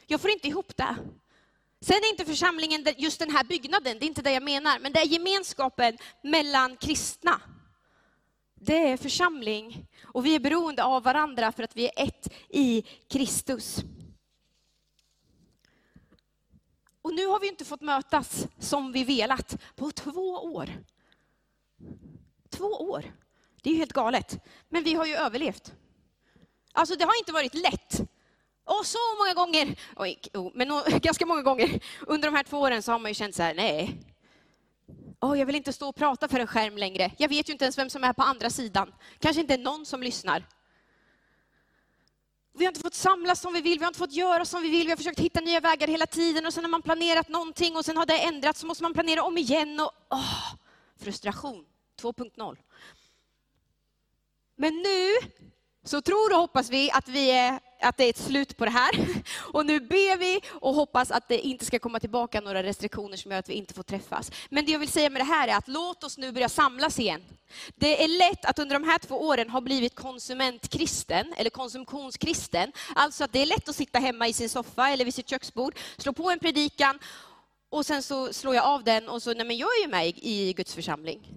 Jag 0.06 0.20
får 0.20 0.30
inte 0.30 0.48
ihop 0.48 0.76
det. 0.76 0.96
Sen 1.80 1.96
är 1.96 2.10
inte 2.10 2.24
församlingen 2.24 2.86
just 2.96 3.18
den 3.18 3.30
här 3.30 3.44
byggnaden, 3.44 3.98
det 3.98 4.04
är 4.04 4.08
inte 4.08 4.22
det 4.22 4.32
jag 4.32 4.42
menar, 4.42 4.78
men 4.78 4.92
det 4.92 5.00
är 5.00 5.06
gemenskapen 5.06 5.98
mellan 6.22 6.76
kristna. 6.76 7.40
Det 8.54 8.88
är 8.88 8.96
församling 8.96 9.86
och 10.02 10.26
vi 10.26 10.34
är 10.34 10.40
beroende 10.40 10.84
av 10.84 11.02
varandra 11.02 11.52
för 11.52 11.62
att 11.62 11.76
vi 11.76 11.86
är 11.86 11.92
ett 11.96 12.28
i 12.48 12.82
Kristus. 13.08 13.78
Och 17.02 17.14
nu 17.14 17.26
har 17.26 17.40
vi 17.40 17.48
inte 17.48 17.64
fått 17.64 17.80
mötas 17.80 18.46
som 18.58 18.92
vi 18.92 19.04
velat 19.04 19.56
på 19.76 19.90
två 19.90 20.30
år. 20.32 20.84
Två 22.50 22.66
år. 22.66 23.12
Det 23.62 23.70
är 23.70 23.72
ju 23.72 23.78
helt 23.78 23.92
galet. 23.92 24.44
Men 24.68 24.84
vi 24.84 24.94
har 24.94 25.06
ju 25.06 25.14
överlevt. 25.14 25.72
Alltså 26.72 26.96
det 26.96 27.04
har 27.04 27.18
inte 27.18 27.32
varit 27.32 27.54
lätt. 27.54 28.00
Och 28.64 28.86
så 28.86 28.98
många 29.18 29.34
gånger, 29.34 29.78
oj, 29.96 30.20
oh, 30.34 30.50
men 30.54 30.68
ganska 31.00 31.26
många 31.26 31.42
gånger 31.42 31.80
under 32.06 32.28
de 32.28 32.36
här 32.36 32.44
två 32.44 32.60
åren 32.60 32.82
så 32.82 32.92
har 32.92 32.98
man 32.98 33.10
ju 33.10 33.14
känt 33.14 33.34
så 33.34 33.42
här, 33.42 33.54
nej. 33.54 33.98
Oh, 35.20 35.38
jag 35.38 35.46
vill 35.46 35.56
inte 35.56 35.72
stå 35.72 35.88
och 35.88 35.96
prata 35.96 36.28
för 36.28 36.40
en 36.40 36.46
skärm 36.46 36.76
längre. 36.76 37.10
Jag 37.18 37.28
vet 37.28 37.48
ju 37.48 37.52
inte 37.52 37.64
ens 37.64 37.78
vem 37.78 37.90
som 37.90 38.04
är 38.04 38.12
på 38.12 38.22
andra 38.22 38.50
sidan. 38.50 38.94
Kanske 39.18 39.40
inte 39.40 39.56
någon 39.56 39.86
som 39.86 40.02
lyssnar. 40.02 40.46
Vi 42.54 42.64
har 42.64 42.70
inte 42.70 42.80
fått 42.80 42.94
samlas 42.94 43.40
som 43.40 43.52
vi 43.52 43.60
vill, 43.60 43.78
vi 43.78 43.84
har 43.84 43.90
inte 43.90 43.98
fått 43.98 44.12
göra 44.12 44.44
som 44.44 44.62
vi 44.62 44.70
vill, 44.70 44.86
vi 44.86 44.90
har 44.90 44.96
försökt 44.96 45.20
hitta 45.20 45.40
nya 45.40 45.60
vägar 45.60 45.88
hela 45.88 46.06
tiden 46.06 46.46
och 46.46 46.54
sen 46.54 46.64
har 46.64 46.70
man 46.70 46.82
planerat 46.82 47.28
någonting 47.28 47.76
och 47.76 47.84
sen 47.84 47.96
har 47.96 48.06
det 48.06 48.18
ändrats 48.18 48.60
så 48.60 48.66
måste 48.66 48.82
man 48.82 48.94
planera 48.94 49.22
om 49.22 49.38
igen 49.38 49.80
och 49.80 50.16
oh, 50.16 50.54
frustration 51.00 51.64
2.0. 52.00 52.56
Men 54.62 54.74
nu 54.74 55.32
så 55.84 56.00
tror 56.00 56.32
och 56.32 56.38
hoppas 56.38 56.70
vi 56.70 56.90
att 56.90 57.08
vi 57.08 57.30
är 57.30 57.60
att 57.80 57.96
det 57.96 58.04
är 58.04 58.10
ett 58.10 58.18
slut 58.18 58.56
på 58.56 58.64
det 58.64 58.70
här. 58.70 58.90
Och 59.52 59.66
nu 59.66 59.80
ber 59.80 60.16
vi 60.18 60.40
och 60.50 60.74
hoppas 60.74 61.10
att 61.10 61.28
det 61.28 61.38
inte 61.38 61.64
ska 61.64 61.78
komma 61.78 62.00
tillbaka 62.00 62.40
några 62.40 62.62
restriktioner 62.62 63.16
som 63.16 63.30
gör 63.30 63.38
att 63.38 63.48
vi 63.48 63.54
inte 63.54 63.74
får 63.74 63.82
träffas. 63.82 64.30
Men 64.50 64.64
det 64.64 64.72
jag 64.72 64.78
vill 64.78 64.88
säga 64.88 65.10
med 65.10 65.20
det 65.20 65.24
här 65.24 65.48
är 65.48 65.56
att 65.56 65.68
låt 65.68 66.04
oss 66.04 66.18
nu 66.18 66.32
börja 66.32 66.48
samlas 66.48 66.98
igen. 66.98 67.22
Det 67.76 68.04
är 68.04 68.08
lätt 68.08 68.44
att 68.44 68.58
under 68.58 68.78
de 68.78 68.88
här 68.88 68.98
två 68.98 69.26
åren 69.26 69.50
ha 69.50 69.60
blivit 69.60 69.94
konsumentkristen, 69.94 71.34
eller 71.36 71.50
konsumtionskristen. 71.50 72.72
Alltså 72.94 73.24
att 73.24 73.32
det 73.32 73.42
är 73.42 73.46
lätt 73.46 73.68
att 73.68 73.76
sitta 73.76 73.98
hemma 73.98 74.28
i 74.28 74.32
sin 74.32 74.48
soffa 74.48 74.88
eller 74.88 75.04
vid 75.04 75.14
sitt 75.14 75.28
köksbord, 75.28 75.78
slå 75.96 76.12
på 76.12 76.30
en 76.30 76.38
predikan 76.38 76.98
och 77.70 77.86
sen 77.86 78.02
så 78.02 78.32
slår 78.32 78.54
jag 78.54 78.64
av 78.64 78.84
den 78.84 79.08
och 79.08 79.22
så, 79.22 79.34
nej 79.34 79.46
men 79.46 79.56
jag 79.56 79.68
är 79.78 79.82
ju 79.82 79.90
med 79.90 80.06
i 80.16 80.52
Guds 80.52 80.74
församling. 80.74 81.28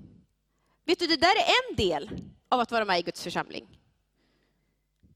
Vet 0.86 1.00
du, 1.00 1.08
det 1.08 1.18
där 1.18 1.36
är 1.36 1.70
en 1.70 1.76
del 1.76 2.10
av 2.50 2.60
att 2.60 2.72
vara 2.72 2.86
med 2.86 3.00
i 3.00 3.02
Guds 3.02 3.24
församling. 3.24 3.80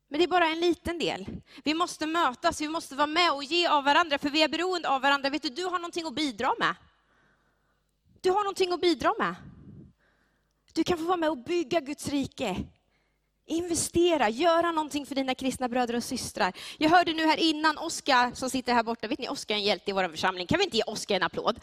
Men 0.07 0.19
det 0.19 0.25
är 0.25 0.27
bara 0.27 0.47
en 0.47 0.59
liten 0.59 0.99
del. 0.99 1.25
Vi 1.63 1.73
måste 1.73 2.07
mötas, 2.07 2.61
vi 2.61 2.67
måste 2.67 2.95
vara 2.95 3.07
med 3.07 3.31
och 3.31 3.43
ge 3.43 3.67
av 3.67 3.83
varandra, 3.83 4.17
för 4.17 4.29
vi 4.29 4.43
är 4.43 4.47
beroende 4.47 4.89
av 4.89 5.01
varandra. 5.01 5.29
Vet 5.29 5.41
du, 5.41 5.49
du 5.49 5.63
har 5.63 5.79
någonting 5.79 6.05
att 6.05 6.15
bidra 6.15 6.53
med. 6.59 6.75
Du 8.21 8.31
har 8.31 8.43
någonting 8.43 8.73
att 8.73 8.81
bidra 8.81 9.13
med. 9.19 9.35
Du 10.73 10.83
kan 10.83 10.97
få 10.97 11.03
vara 11.03 11.17
med 11.17 11.29
och 11.29 11.37
bygga 11.37 11.79
Guds 11.79 12.07
rike. 12.07 12.57
Investera, 13.45 14.29
göra 14.29 14.71
någonting 14.71 15.05
för 15.05 15.15
dina 15.15 15.35
kristna 15.35 15.69
bröder 15.69 15.95
och 15.95 16.03
systrar. 16.03 16.53
Jag 16.77 16.89
hörde 16.89 17.13
nu 17.13 17.25
här 17.25 17.37
innan 17.37 17.77
Oskar 17.77 18.31
som 18.33 18.49
sitter 18.49 18.73
här 18.73 18.83
borta, 18.83 19.07
vet 19.07 19.19
ni 19.19 19.29
Oskar 19.29 19.55
är 19.55 19.59
en 19.59 19.65
hjälte 19.65 19.89
i 19.89 19.93
vår 19.93 20.09
församling. 20.09 20.47
Kan 20.47 20.57
vi 20.57 20.63
inte 20.63 20.77
ge 20.77 20.83
Oskar 20.83 21.15
en 21.15 21.23
applåd? 21.23 21.59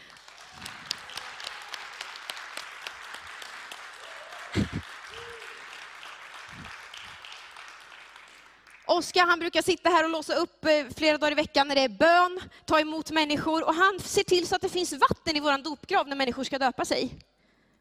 Oskar 8.96 9.26
han 9.26 9.38
brukar 9.38 9.62
sitta 9.62 9.90
här 9.90 10.04
och 10.04 10.10
låsa 10.10 10.34
upp 10.34 10.64
eh, 10.64 10.70
flera 10.96 11.18
dagar 11.18 11.32
i 11.32 11.34
veckan 11.34 11.68
när 11.68 11.74
det 11.74 11.80
är 11.80 11.88
bön, 11.88 12.40
ta 12.64 12.80
emot 12.80 13.10
människor 13.10 13.64
och 13.64 13.74
han 13.74 14.00
ser 14.00 14.22
till 14.22 14.46
så 14.46 14.54
att 14.54 14.62
det 14.62 14.68
finns 14.68 14.92
vatten 14.92 15.36
i 15.36 15.40
vår 15.40 15.62
dopgrav 15.62 16.08
när 16.08 16.16
människor 16.16 16.44
ska 16.44 16.58
döpa 16.58 16.84
sig. 16.84 17.18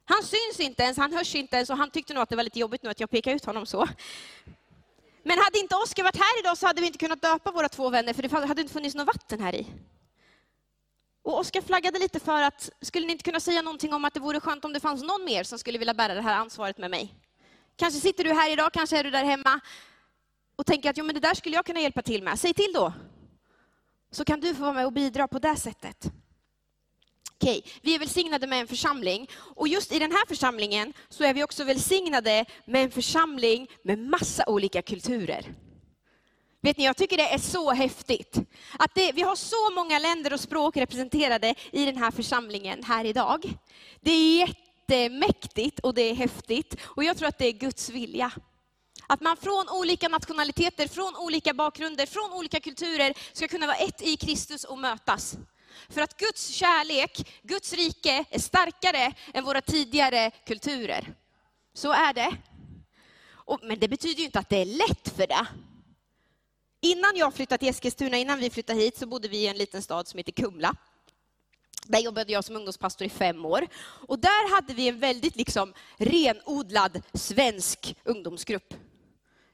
Han 0.06 0.24
syns 0.24 0.60
inte 0.60 0.84
ens, 0.84 0.98
han 0.98 1.14
hörs 1.14 1.36
inte 1.36 1.56
ens 1.56 1.70
och 1.70 1.78
han 1.78 1.90
tyckte 1.90 2.14
nog 2.14 2.24
att 2.24 2.30
det 2.30 2.36
var 2.36 2.44
lite 2.44 2.60
jobbigt 2.60 2.84
nu 2.84 2.90
att 2.90 3.00
jag 3.00 3.10
pekar 3.10 3.32
ut 3.36 3.46
honom 3.46 3.66
så. 3.66 3.88
Men 5.24 5.40
hade 5.40 5.60
inte 5.60 5.76
Oskar 5.76 6.04
varit 6.04 6.18
här 6.18 6.40
idag 6.40 6.58
så 6.58 6.68
hade 6.68 6.82
vi 6.82 6.88
inte 6.88 7.00
kunnat 7.00 7.22
döpa 7.22 7.52
våra 7.52 7.70
två 7.70 7.90
vänner 7.90 8.14
för 8.14 8.22
det 8.22 8.48
hade 8.48 8.62
inte 8.62 8.74
funnits 8.74 8.96
något 8.96 9.08
vatten 9.08 9.40
här 9.42 9.56
i. 9.56 9.68
Och 11.24 11.40
Oskar 11.40 11.62
flaggade 11.62 12.00
lite 12.00 12.20
för 12.20 12.42
att, 12.42 12.70
skulle 12.82 13.06
ni 13.06 13.12
inte 13.12 13.24
kunna 13.24 13.40
säga 13.40 13.62
någonting 13.62 13.94
om 13.94 14.06
att 14.06 14.14
det 14.14 14.20
vore 14.20 14.40
skönt 14.40 14.66
om 14.66 14.74
det 14.74 14.80
fanns 14.80 15.04
någon 15.04 15.26
mer 15.26 15.44
som 15.44 15.60
skulle 15.60 15.78
vilja 15.78 15.94
bära 15.94 16.14
det 16.14 16.22
här 16.22 16.36
ansvaret 16.36 16.78
med 16.78 16.92
mig? 16.92 17.14
Kanske 17.76 18.00
sitter 18.00 18.24
du 18.24 18.34
här 18.34 18.52
idag, 18.52 18.74
kanske 18.74 18.98
är 18.98 19.04
du 19.04 19.12
där 19.12 19.24
hemma 19.24 19.62
och 20.56 20.66
tänker 20.66 20.90
att 20.90 20.98
jo, 20.98 21.06
men 21.06 21.16
det 21.16 21.22
där 21.22 21.34
skulle 21.34 21.56
jag 21.56 21.66
kunna 21.66 21.80
hjälpa 21.80 22.02
till 22.02 22.24
med. 22.24 22.40
Säg 22.40 22.54
till 22.54 22.74
då. 22.74 22.94
Så 24.12 24.26
kan 24.26 24.40
du 24.40 24.56
få 24.56 24.62
vara 24.62 24.74
med 24.74 24.86
och 24.86 24.94
bidra 24.94 25.28
på 25.28 25.40
det 25.40 25.56
sättet. 25.56 26.12
Okej, 27.34 27.64
vi 27.82 27.96
är 27.96 28.00
välsignade 28.00 28.48
med 28.48 28.62
en 28.62 28.68
församling 28.68 29.30
och 29.34 29.68
just 29.68 29.92
i 29.92 30.00
den 30.00 30.12
här 30.12 30.26
församlingen 30.28 30.94
så 31.10 31.24
är 31.24 31.34
vi 31.34 31.44
också 31.44 31.64
välsignade 31.64 32.46
med 32.66 32.84
en 32.84 32.92
församling 32.92 33.68
med 33.84 34.00
massa 34.00 34.44
olika 34.48 34.82
kulturer. 34.82 35.46
Vet 36.62 36.78
ni, 36.78 36.86
jag 36.86 36.98
tycker 36.98 37.18
det 37.18 37.34
är 37.34 37.38
så 37.38 37.72
häftigt. 37.72 38.40
Att 38.80 38.96
det, 38.96 39.12
vi 39.12 39.22
har 39.22 39.36
så 39.36 39.72
många 39.76 40.00
länder 40.00 40.34
och 40.34 40.40
språk 40.40 40.78
representerade 40.78 41.56
i 41.72 41.86
den 41.86 41.98
här 41.98 42.12
församlingen 42.12 42.84
här 42.84 43.06
idag. 43.06 43.54
Det 44.02 44.12
är 44.12 44.40
jättemäktigt 44.40 45.80
och 45.80 45.94
det 45.94 46.02
är 46.02 46.16
häftigt 46.16 46.76
och 46.84 47.04
jag 47.04 47.18
tror 47.18 47.28
att 47.28 47.38
det 47.38 47.48
är 47.48 47.52
Guds 47.52 47.90
vilja. 47.90 48.32
Att 49.08 49.22
man 49.22 49.38
från 49.38 49.70
olika 49.70 50.08
nationaliteter, 50.08 50.88
från 50.88 51.16
olika 51.16 51.54
bakgrunder, 51.54 52.06
från 52.06 52.34
olika 52.34 52.60
kulturer 52.60 53.14
ska 53.34 53.48
kunna 53.48 53.68
vara 53.68 53.78
ett 53.78 54.02
i 54.02 54.18
Kristus 54.18 54.64
och 54.64 54.78
mötas. 54.78 55.38
För 55.90 56.02
att 56.02 56.18
Guds 56.18 56.48
kärlek, 56.48 57.42
Guds 57.44 57.74
rike 57.74 58.26
är 58.30 58.40
starkare 58.40 59.14
än 59.34 59.44
våra 59.44 59.62
tidigare 59.62 60.32
kulturer. 60.32 61.14
Så 61.74 61.92
är 61.92 62.14
det. 62.14 62.38
Och, 63.32 63.60
men 63.64 63.80
det 63.80 63.88
betyder 63.88 64.20
ju 64.20 64.26
inte 64.26 64.40
att 64.40 64.50
det 64.50 64.62
är 64.62 64.66
lätt 64.66 65.10
för 65.16 65.28
det. 65.28 65.48
Innan 66.82 67.12
jag 67.16 67.34
flyttade 67.34 67.58
till 67.58 67.70
Eskilstuna, 67.70 68.18
innan 68.18 68.40
vi 68.40 68.50
flyttade 68.50 68.80
hit, 68.80 68.98
så 68.98 69.06
bodde 69.06 69.28
vi 69.28 69.38
i 69.38 69.48
en 69.48 69.58
liten 69.58 69.82
stad 69.82 70.08
som 70.08 70.18
heter 70.18 70.32
Kumla. 70.32 70.76
Där 71.88 72.00
jobbade 72.00 72.32
jag 72.32 72.44
som 72.44 72.56
ungdomspastor 72.56 73.08
i 73.08 73.10
fem 73.10 73.46
år. 73.46 73.68
Och 73.82 74.20
där 74.20 74.56
hade 74.56 74.74
vi 74.74 74.88
en 74.88 75.00
väldigt 75.00 75.36
liksom 75.36 75.74
renodlad 75.98 77.02
svensk 77.14 77.96
ungdomsgrupp. 78.04 78.74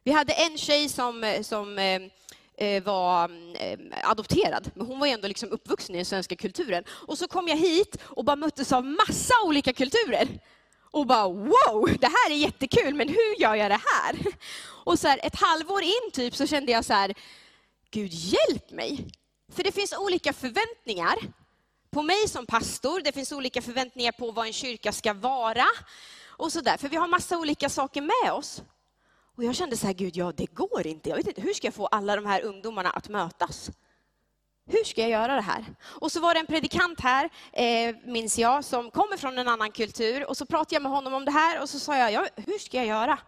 Vi 0.03 0.11
hade 0.11 0.33
en 0.33 0.57
tjej 0.57 0.89
som, 0.89 1.23
eh, 1.23 1.41
som 1.41 1.79
eh, 1.79 2.01
eh, 2.57 2.83
var 2.83 3.31
eh, 3.55 3.79
adopterad, 4.03 4.71
men 4.75 4.87
hon 4.87 4.99
var 4.99 5.07
ändå 5.07 5.27
liksom 5.27 5.49
uppvuxen 5.51 5.95
i 5.95 5.97
den 5.97 6.05
svenska 6.05 6.35
kulturen. 6.35 6.83
Och 6.89 7.17
så 7.17 7.27
kom 7.27 7.47
jag 7.47 7.57
hit 7.57 7.97
och 8.03 8.25
bara 8.25 8.35
möttes 8.35 8.71
av 8.71 8.85
massa 8.85 9.33
olika 9.45 9.73
kulturer. 9.73 10.27
Och 10.91 11.05
bara 11.05 11.27
wow, 11.27 11.97
det 11.99 12.07
här 12.07 12.31
är 12.31 12.35
jättekul, 12.35 12.93
men 12.93 13.07
hur 13.07 13.41
gör 13.41 13.55
jag 13.55 13.71
det 13.71 13.81
här? 13.85 14.15
Och 14.83 14.99
så 14.99 15.07
här, 15.07 15.19
ett 15.23 15.35
halvår 15.35 15.81
in 15.81 16.11
typ 16.13 16.35
så 16.35 16.47
kände 16.47 16.71
jag 16.71 16.85
så 16.85 16.93
här, 16.93 17.13
Gud 17.91 18.13
hjälp 18.13 18.71
mig. 18.71 19.07
För 19.55 19.63
det 19.63 19.71
finns 19.71 19.93
olika 19.93 20.33
förväntningar 20.33 21.15
på 21.91 22.01
mig 22.01 22.27
som 22.27 22.45
pastor, 22.45 23.01
det 23.01 23.11
finns 23.11 23.31
olika 23.31 23.61
förväntningar 23.61 24.11
på 24.11 24.31
vad 24.31 24.47
en 24.47 24.53
kyrka 24.53 24.91
ska 24.91 25.13
vara. 25.13 25.65
Och 26.27 26.51
så 26.51 26.61
där, 26.61 26.77
för 26.77 26.89
vi 26.89 26.95
har 26.95 27.07
massa 27.07 27.37
olika 27.37 27.69
saker 27.69 28.01
med 28.01 28.33
oss. 28.33 28.61
Och 29.41 29.47
jag 29.47 29.55
kände 29.55 29.77
så 29.77 29.87
här, 29.87 29.93
Gud, 29.93 30.17
ja 30.17 30.31
det 30.31 30.45
går 30.45 30.87
inte. 30.87 31.09
Jag 31.09 31.17
vet 31.17 31.27
inte, 31.27 31.41
hur 31.41 31.53
ska 31.53 31.67
jag 31.67 31.73
få 31.73 31.85
alla 31.85 32.15
de 32.15 32.25
här 32.25 32.41
ungdomarna 32.41 32.89
att 32.89 33.09
mötas? 33.09 33.71
Hur 34.65 34.83
ska 34.83 35.01
jag 35.01 35.09
göra 35.09 35.35
det 35.35 35.41
här? 35.41 35.65
Och 35.83 36.11
så 36.11 36.19
var 36.19 36.33
det 36.33 36.39
en 36.39 36.45
predikant 36.45 36.99
här, 36.99 37.29
eh, 37.51 37.95
minns 38.05 38.37
jag, 38.37 38.63
som 38.65 38.91
kommer 38.91 39.17
från 39.17 39.37
en 39.37 39.47
annan 39.47 39.71
kultur. 39.71 40.29
Och 40.29 40.37
så 40.37 40.45
pratade 40.45 40.75
jag 40.75 40.81
med 40.81 40.91
honom 40.91 41.13
om 41.13 41.25
det 41.25 41.31
här 41.31 41.61
och 41.61 41.69
så 41.69 41.79
sa 41.79 41.97
jag, 41.97 42.11
ja, 42.11 42.27
hur 42.35 42.57
ska 42.57 42.77
jag 42.77 42.85
göra? 42.85 43.19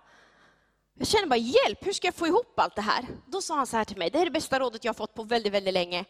Jag 0.94 1.08
känner 1.08 1.28
bara 1.28 1.38
hjälp, 1.38 1.86
hur 1.86 1.94
ska 1.94 2.08
jag 2.08 2.16
få 2.16 2.28
ihop 2.28 2.60
allt 2.60 2.76
det 2.76 2.82
här? 2.82 3.08
Då 3.28 3.42
sa 3.42 3.56
han 3.56 3.68
så 3.68 3.78
här 3.78 3.86
till 3.86 3.98
mig, 3.98 4.10
det 4.10 4.20
är 4.20 4.26
det 4.26 4.32
bästa 4.32 4.60
rådet 4.60 4.84
jag 4.84 4.90
har 4.90 4.98
fått 4.98 5.14
på 5.14 5.24
väldigt, 5.24 5.54
väldigt 5.54 5.74
länge. 5.74 6.06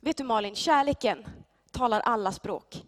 Vet 0.00 0.16
du 0.16 0.24
Malin, 0.24 0.54
kärleken 0.54 1.24
talar 1.70 2.00
alla 2.00 2.32
språk. 2.32 2.82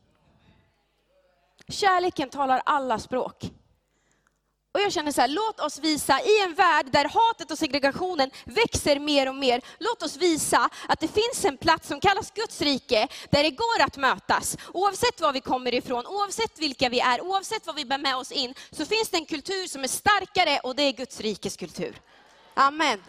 Kärleken 1.69 2.31
talar 2.31 2.63
alla 2.65 2.99
språk. 2.99 3.51
Och 4.77 4.83
jag 4.83 4.93
känner 4.93 5.13
så 5.13 5.21
här, 5.21 5.29
låt 5.29 5.61
oss 5.61 5.79
visa 5.79 6.21
i 6.21 6.43
en 6.45 6.55
värld 6.55 6.87
där 6.91 7.05
hatet 7.05 7.51
och 7.51 7.59
segregationen 7.59 8.31
växer 8.45 8.99
mer 8.99 9.29
och 9.29 9.35
mer, 9.35 9.61
låt 9.79 10.03
oss 10.03 10.17
visa 10.17 10.71
att 10.89 11.01
det 11.01 11.09
finns 11.09 11.45
en 11.45 11.57
plats 11.57 11.89
som 11.89 12.01
kallas 12.01 12.31
Guds 12.31 12.61
rike, 12.61 13.09
där 13.31 13.43
det 13.43 13.51
går 13.51 13.81
att 13.81 13.97
mötas. 13.97 14.57
Oavsett 14.75 15.21
var 15.21 15.33
vi 15.33 15.41
kommer 15.41 15.75
ifrån, 15.75 16.07
oavsett 16.07 16.59
vilka 16.59 16.89
vi 16.89 17.01
är, 17.01 17.21
oavsett 17.21 17.67
vad 17.67 17.77
vi 17.77 17.85
bär 17.85 17.99
med 17.99 18.17
oss 18.17 18.33
in, 18.33 18.55
så 18.71 18.87
finns 18.87 19.09
det 19.09 19.17
en 19.17 19.27
kultur 19.27 19.67
som 19.67 19.85
är 19.85 19.89
starkare 19.89 20.61
och 20.63 20.77
det 20.77 20.83
är 20.83 20.93
Guds 20.93 21.21
rikes 21.21 21.57
kultur. 21.57 22.01
Amen. 22.55 23.03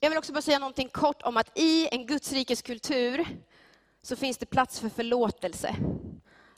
Jag 0.00 0.10
vill 0.10 0.18
också 0.18 0.32
bara 0.32 0.42
säga 0.42 0.58
någonting 0.58 0.88
kort 0.88 1.22
om 1.22 1.36
att 1.36 1.58
i 1.58 1.88
en 1.92 2.06
Guds 2.06 2.32
rikes 2.32 2.62
kultur 2.62 3.26
så 4.02 4.16
finns 4.16 4.38
det 4.38 4.46
plats 4.46 4.80
för 4.80 4.88
förlåtelse. 4.88 5.76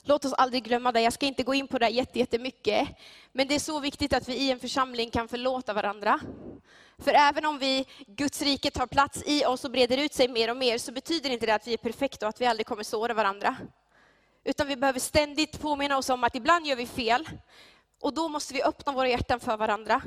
Låt 0.03 0.25
oss 0.25 0.33
aldrig 0.33 0.63
glömma 0.63 0.91
det. 0.91 1.01
Jag 1.01 1.13
ska 1.13 1.25
inte 1.25 1.43
gå 1.43 1.53
in 1.53 1.67
på 1.67 1.77
det 1.79 1.89
jättemycket, 1.89 2.87
men 3.31 3.47
det 3.47 3.55
är 3.55 3.59
så 3.59 3.79
viktigt 3.79 4.13
att 4.13 4.29
vi 4.29 4.35
i 4.35 4.51
en 4.51 4.59
församling 4.59 5.09
kan 5.09 5.27
förlåta 5.27 5.73
varandra. 5.73 6.19
För 6.97 7.11
även 7.11 7.45
om 7.45 7.59
vi, 7.59 7.85
Guds 8.07 8.41
rike 8.41 8.71
tar 8.71 8.87
plats 8.87 9.23
i 9.25 9.45
oss 9.45 9.65
och 9.65 9.71
breder 9.71 9.97
ut 9.97 10.13
sig 10.13 10.27
mer 10.27 10.49
och 10.49 10.57
mer, 10.57 10.77
så 10.77 10.91
betyder 10.91 11.29
inte 11.29 11.45
det 11.45 11.55
att 11.55 11.67
vi 11.67 11.73
är 11.73 11.77
perfekta 11.77 12.25
och 12.25 12.29
att 12.29 12.41
vi 12.41 12.45
aldrig 12.45 12.65
kommer 12.65 12.83
såra 12.83 13.13
varandra. 13.13 13.55
Utan 14.43 14.67
vi 14.67 14.75
behöver 14.75 14.99
ständigt 14.99 15.59
påminna 15.59 15.97
oss 15.97 16.09
om 16.09 16.23
att 16.23 16.35
ibland 16.35 16.65
gör 16.65 16.75
vi 16.75 16.87
fel, 16.87 17.29
och 18.01 18.13
då 18.13 18.29
måste 18.29 18.53
vi 18.53 18.63
öppna 18.63 18.91
våra 18.91 19.09
hjärtan 19.09 19.39
för 19.39 19.57
varandra 19.57 20.01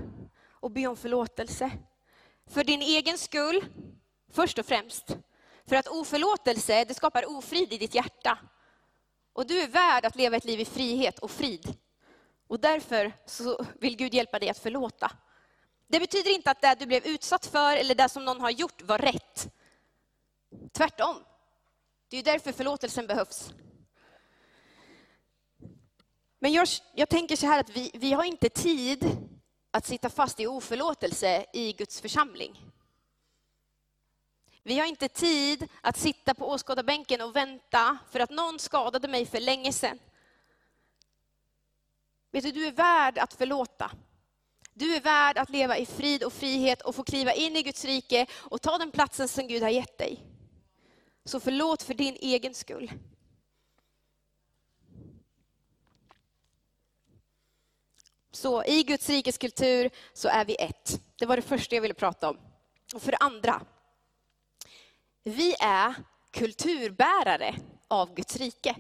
och 0.51 0.71
be 0.71 0.87
om 0.87 0.97
förlåtelse. 0.97 1.71
För 2.51 2.65
din 2.65 2.83
egen 2.83 3.19
skull, 3.19 3.65
först 4.33 4.59
och 4.59 4.67
främst. 4.67 5.17
För 5.69 5.77
att 5.77 5.89
oförlåtelse, 5.89 6.85
det 6.85 6.95
skapar 6.95 7.37
ofrid 7.37 7.73
i 7.73 7.79
ditt 7.79 7.95
hjärta. 7.95 8.39
Och 9.33 9.47
du 9.47 9.61
är 9.61 9.69
värd 9.69 10.05
att 10.05 10.17
leva 10.17 10.37
ett 10.37 10.45
liv 10.45 10.61
i 10.61 10.65
frihet 10.65 11.19
och 11.19 11.31
frid. 11.31 11.77
Och 12.47 12.61
därför 12.61 13.13
så 13.27 13.67
vill 13.81 13.97
Gud 13.97 14.15
hjälpa 14.15 14.39
dig 14.39 14.49
att 14.49 14.59
förlåta. 14.59 15.13
Det 15.87 16.01
betyder 16.01 16.31
inte 16.31 16.51
att 16.51 16.61
det 16.61 16.77
du 16.79 16.87
blev 16.87 17.07
utsatt 17.07 17.47
för 17.47 17.77
eller 17.77 17.95
det 17.95 18.09
som 18.09 18.25
någon 18.25 18.41
har 18.41 18.51
gjort 18.51 18.83
var 18.83 18.99
rätt. 18.99 19.49
Tvärtom. 20.73 21.17
Det 22.09 22.17
är 22.17 22.23
därför 22.23 22.53
förlåtelsen 22.53 23.07
behövs. 23.07 23.53
Men 26.39 26.53
jag, 26.53 26.69
jag 26.95 27.09
tänker 27.09 27.37
så 27.37 27.47
här 27.47 27.61
att 27.61 27.71
vi, 27.71 27.91
vi 27.95 28.13
har 28.13 28.25
inte 28.25 28.49
tid 28.49 29.17
att 29.71 29.87
sitta 29.87 30.11
fast 30.11 30.41
i 30.41 30.47
oförlåtelse 30.47 31.47
i 31.53 31.73
Guds 31.73 32.01
församling. 32.01 32.74
Vi 34.67 34.79
har 34.79 34.87
inte 34.87 35.09
tid 35.09 35.69
att 35.81 35.97
sitta 35.97 36.35
på 36.35 36.49
åskådarbänken 36.49 37.21
och 37.21 37.37
vänta 37.37 37.99
för 38.11 38.21
att 38.21 38.31
någon 38.31 38.59
skadade 38.59 39.09
mig 39.09 39.27
för 39.27 39.41
länge 39.41 39.73
sedan. 39.73 39.99
Vet 42.31 42.45
du, 42.45 42.53
du 42.53 42.67
är 42.67 42.73
värd 42.73 43.19
att 43.19 43.35
förlåta. 43.35 43.91
Du 44.75 44.95
är 44.95 45.01
värd 45.01 45.39
att 45.39 45.51
leva 45.51 45.79
i 45.79 45.87
frid 45.87 46.25
och 46.25 46.33
frihet 46.33 46.83
och 46.83 46.95
få 46.95 47.05
kliva 47.05 47.33
in 47.33 47.57
i 47.57 47.63
Guds 47.63 47.85
rike 47.85 48.27
och 48.33 48.63
ta 48.63 48.79
den 48.79 48.91
platsen 48.91 49.29
som 49.29 49.49
Gud 49.49 49.63
har 49.63 49.71
gett 49.71 49.99
dig. 49.99 50.27
Så 51.25 51.41
förlåt 51.41 51.83
för 51.83 51.95
din 51.95 52.17
egen 52.21 52.55
skull. 52.55 52.93
Så 58.31 58.65
i 58.65 58.83
Guds 58.83 59.09
rikes 59.09 59.39
kultur 59.39 59.91
så 60.13 60.29
är 60.29 60.45
vi 60.45 60.57
ett. 60.57 61.01
Det 61.17 61.27
var 61.27 61.37
det 61.37 61.43
första 61.43 61.75
jag 61.75 61.83
ville 61.83 61.95
prata 61.95 62.31
om. 62.31 62.39
Och 62.95 63.03
för 63.03 63.11
det 63.11 63.19
andra, 63.21 63.67
vi 65.25 65.55
är 65.61 65.95
kulturbärare 66.31 67.55
av 67.89 68.15
Guds 68.15 68.37
rike. 68.37 68.77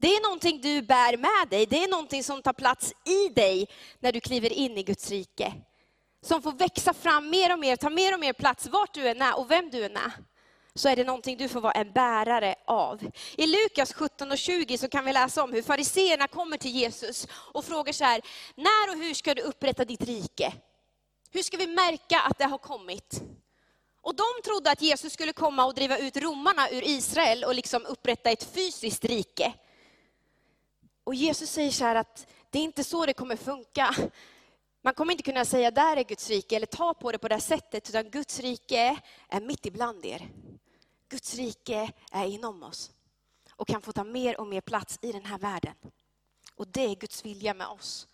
Det 0.00 0.08
är 0.08 0.22
någonting 0.22 0.60
du 0.60 0.82
bär 0.82 1.16
med 1.16 1.48
dig, 1.50 1.66
det 1.66 1.84
är 1.84 1.88
någonting 1.88 2.24
som 2.24 2.42
tar 2.42 2.52
plats 2.52 2.92
i 3.04 3.28
dig 3.28 3.68
när 3.98 4.12
du 4.12 4.20
kliver 4.20 4.52
in 4.52 4.78
i 4.78 4.82
Guds 4.82 5.10
rike. 5.10 5.52
Som 6.22 6.42
får 6.42 6.52
växa 6.52 6.94
fram 6.94 7.30
mer 7.30 7.52
och 7.52 7.58
mer, 7.58 7.76
ta 7.76 7.90
mer 7.90 8.14
och 8.14 8.20
mer 8.20 8.32
plats 8.32 8.66
vart 8.66 8.94
du 8.94 9.08
än 9.08 9.22
är 9.22 9.38
och 9.38 9.50
vem 9.50 9.70
du 9.70 9.84
än 9.84 9.96
är. 9.96 10.12
Så 10.74 10.88
är 10.88 10.96
det 10.96 11.04
någonting 11.04 11.36
du 11.36 11.48
får 11.48 11.60
vara 11.60 11.72
en 11.72 11.92
bärare 11.92 12.54
av. 12.66 13.10
I 13.36 13.46
Lukas 13.46 13.92
17 13.92 14.30
och 14.30 14.38
20 14.38 14.78
så 14.78 14.88
kan 14.88 15.04
vi 15.04 15.12
läsa 15.12 15.42
om 15.42 15.52
hur 15.52 15.62
fariseerna 15.62 16.28
kommer 16.28 16.56
till 16.56 16.70
Jesus 16.70 17.26
och 17.32 17.64
frågar 17.64 17.92
så 17.92 18.04
här, 18.04 18.20
när 18.54 18.90
och 18.90 19.04
hur 19.04 19.14
ska 19.14 19.34
du 19.34 19.42
upprätta 19.42 19.84
ditt 19.84 20.04
rike? 20.04 20.52
Hur 21.30 21.42
ska 21.42 21.56
vi 21.56 21.66
märka 21.66 22.20
att 22.20 22.38
det 22.38 22.44
har 22.44 22.58
kommit? 22.58 23.22
Och 24.08 24.14
de 24.14 24.42
trodde 24.44 24.70
att 24.70 24.82
Jesus 24.82 25.12
skulle 25.12 25.32
komma 25.32 25.64
och 25.64 25.74
driva 25.74 25.98
ut 25.98 26.16
romarna 26.16 26.70
ur 26.70 26.84
Israel 26.84 27.44
och 27.44 27.54
liksom 27.54 27.86
upprätta 27.86 28.30
ett 28.30 28.44
fysiskt 28.44 29.04
rike. 29.04 29.54
Och 31.04 31.14
Jesus 31.14 31.50
säger 31.50 31.70
så 31.70 31.84
här 31.84 31.94
att 31.94 32.26
det 32.50 32.58
är 32.58 32.62
inte 32.62 32.84
så 32.84 33.06
det 33.06 33.12
kommer 33.12 33.36
funka. 33.36 33.94
Man 34.82 34.94
kommer 34.94 35.12
inte 35.12 35.22
kunna 35.22 35.44
säga 35.44 35.70
där 35.70 35.96
är 35.96 36.04
Guds 36.04 36.28
rike 36.28 36.56
eller 36.56 36.66
ta 36.66 36.94
på 36.94 37.12
det 37.12 37.18
på 37.18 37.28
det 37.28 37.40
sättet, 37.40 37.88
utan 37.88 38.10
Guds 38.10 38.40
rike 38.40 38.98
är 39.28 39.40
mitt 39.40 39.66
ibland 39.66 40.04
er. 40.04 40.28
Guds 41.08 41.34
rike 41.34 41.92
är 42.12 42.24
inom 42.24 42.62
oss 42.62 42.90
och 43.56 43.68
kan 43.68 43.82
få 43.82 43.92
ta 43.92 44.04
mer 44.04 44.40
och 44.40 44.46
mer 44.46 44.60
plats 44.60 44.98
i 45.02 45.12
den 45.12 45.24
här 45.24 45.38
världen. 45.38 45.74
Och 46.54 46.68
det 46.68 46.84
är 46.84 46.94
Guds 46.94 47.24
vilja 47.24 47.54
med 47.54 47.66
oss. 47.66 48.08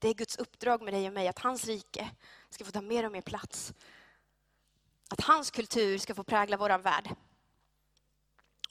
Det 0.00 0.08
är 0.08 0.14
Guds 0.14 0.36
uppdrag 0.36 0.82
med 0.82 0.94
dig 0.94 1.06
och 1.06 1.12
mig, 1.12 1.28
att 1.28 1.38
hans 1.38 1.64
rike 1.64 2.10
ska 2.50 2.64
få 2.64 2.70
ta 2.70 2.80
mer 2.80 3.06
och 3.06 3.12
mer 3.12 3.20
plats. 3.20 3.74
Att 5.10 5.20
hans 5.20 5.50
kultur 5.50 5.98
ska 5.98 6.14
få 6.14 6.24
prägla 6.24 6.56
vår 6.56 6.78
värld. 6.78 7.14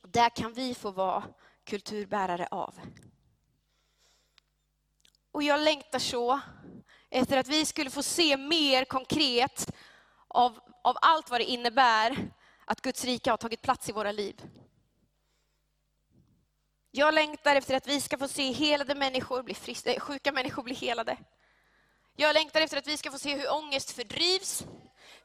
Och 0.01 0.09
där 0.09 0.29
kan 0.29 0.53
vi 0.53 0.75
få 0.75 0.91
vara 0.91 1.23
kulturbärare 1.63 2.47
av. 2.51 2.79
Och 5.31 5.43
jag 5.43 5.61
längtar 5.61 5.99
så 5.99 6.39
efter 7.09 7.37
att 7.37 7.47
vi 7.47 7.65
skulle 7.65 7.89
få 7.89 8.03
se 8.03 8.37
mer 8.37 8.85
konkret 8.85 9.75
av, 10.27 10.59
av 10.83 10.97
allt 11.01 11.29
vad 11.29 11.39
det 11.39 11.45
innebär 11.45 12.31
att 12.65 12.81
Guds 12.81 13.05
rike 13.05 13.29
har 13.29 13.37
tagit 13.37 13.61
plats 13.61 13.89
i 13.89 13.91
våra 13.91 14.11
liv. 14.11 14.41
Jag 16.91 17.13
längtar 17.13 17.55
efter 17.55 17.75
att 17.75 17.87
vi 17.87 18.01
ska 18.01 18.17
få 18.17 18.27
se 18.27 18.51
helade 18.51 18.95
människor 18.95 19.43
bli 19.43 19.53
friska, 19.53 19.93
eh, 19.93 19.99
sjuka 19.99 20.31
människor 20.31 20.63
bli 20.63 20.73
helade. 20.73 21.17
Jag 22.15 22.33
längtar 22.33 22.61
efter 22.61 22.77
att 22.77 22.87
vi 22.87 22.97
ska 22.97 23.11
få 23.11 23.19
se 23.19 23.35
hur 23.35 23.53
ångest 23.53 23.91
fördrivs, 23.91 24.65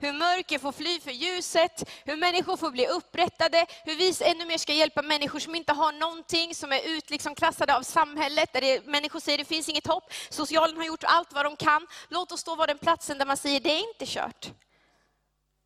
hur 0.00 0.12
mörker 0.12 0.59
får 0.59 0.73
fly 0.73 1.00
för 1.00 1.11
ljuset, 1.11 1.90
hur 2.04 2.16
människor 2.16 2.57
får 2.57 2.71
bli 2.71 2.87
upprättade, 2.87 3.66
hur 3.85 3.97
vi 3.97 4.14
ännu 4.21 4.45
mer 4.45 4.59
ska 4.59 4.73
hjälpa 4.73 5.02
människor 5.02 5.38
som 5.38 5.54
inte 5.54 5.73
har 5.73 5.92
någonting, 5.92 6.54
som 6.54 6.73
är 6.73 6.80
utklassade 6.80 7.73
liksom 7.73 7.76
av 7.76 7.83
samhället, 7.83 8.52
där 8.52 8.61
det, 8.61 8.87
människor 8.87 9.21
säger 9.21 9.38
det 9.38 9.45
finns 9.45 9.69
inget 9.69 9.87
hopp. 9.87 10.12
Socialen 10.30 10.76
har 10.76 10.85
gjort 10.85 11.04
allt 11.04 11.33
vad 11.33 11.47
de 11.47 11.57
kan. 11.57 11.87
Låt 12.09 12.33
oss 12.33 12.45
då 12.45 12.54
vara 12.54 12.66
den 12.66 12.78
platsen 12.78 13.19
där 13.19 13.26
man 13.26 13.37
säger 13.37 13.61
det 13.61 13.73
är 13.73 13.88
inte 13.88 14.07
kört. 14.07 14.52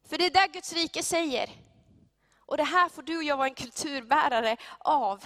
För 0.08 0.18
det 0.18 0.26
är 0.26 0.30
där 0.30 0.48
Guds 0.48 0.72
rike 0.72 1.02
säger. 1.02 1.50
Och 2.46 2.56
det 2.56 2.64
här 2.64 2.88
får 2.88 3.02
du 3.02 3.16
och 3.16 3.24
jag 3.24 3.36
vara 3.36 3.48
en 3.48 3.54
kulturbärare 3.54 4.56
av. 4.78 5.24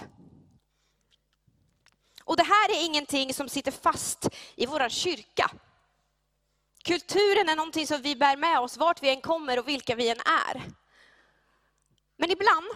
Och 2.23 2.37
det 2.37 2.43
här 2.43 2.69
är 2.69 2.85
ingenting 2.85 3.33
som 3.33 3.49
sitter 3.49 3.71
fast 3.71 4.29
i 4.55 4.65
vår 4.65 4.89
kyrka. 4.89 5.51
Kulturen 6.89 7.49
är 7.49 7.55
någonting 7.55 7.87
som 7.87 8.01
vi 8.01 8.15
bär 8.15 8.37
med 8.37 8.59
oss 8.59 8.77
vart 8.77 9.03
vi 9.03 9.09
än 9.09 9.21
kommer 9.21 9.59
och 9.59 9.67
vilka 9.67 9.95
vi 9.95 10.09
än 10.09 10.19
är. 10.25 10.61
Men 12.17 12.31
ibland 12.31 12.67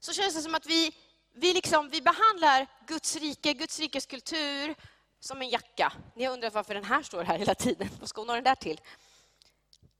så 0.00 0.12
känns 0.12 0.34
det 0.34 0.42
som 0.42 0.54
att 0.54 0.66
vi, 0.66 0.94
vi, 1.34 1.54
liksom, 1.54 1.88
vi 1.88 2.02
behandlar 2.02 2.66
Guds 2.86 3.16
rike, 3.16 3.52
Guds 3.52 3.80
rikes 3.80 4.06
kultur 4.06 4.74
som 5.20 5.42
en 5.42 5.48
jacka. 5.48 5.92
Ni 6.16 6.24
har 6.24 6.32
undrat 6.32 6.54
varför 6.54 6.74
den 6.74 6.84
här 6.84 7.02
står 7.02 7.24
här 7.24 7.38
hela 7.38 7.54
tiden. 7.54 7.88
Vad 8.00 8.08
ska 8.08 8.20
hon 8.20 8.28
ha 8.28 8.34
den 8.34 8.44
där 8.44 8.54
till? 8.54 8.80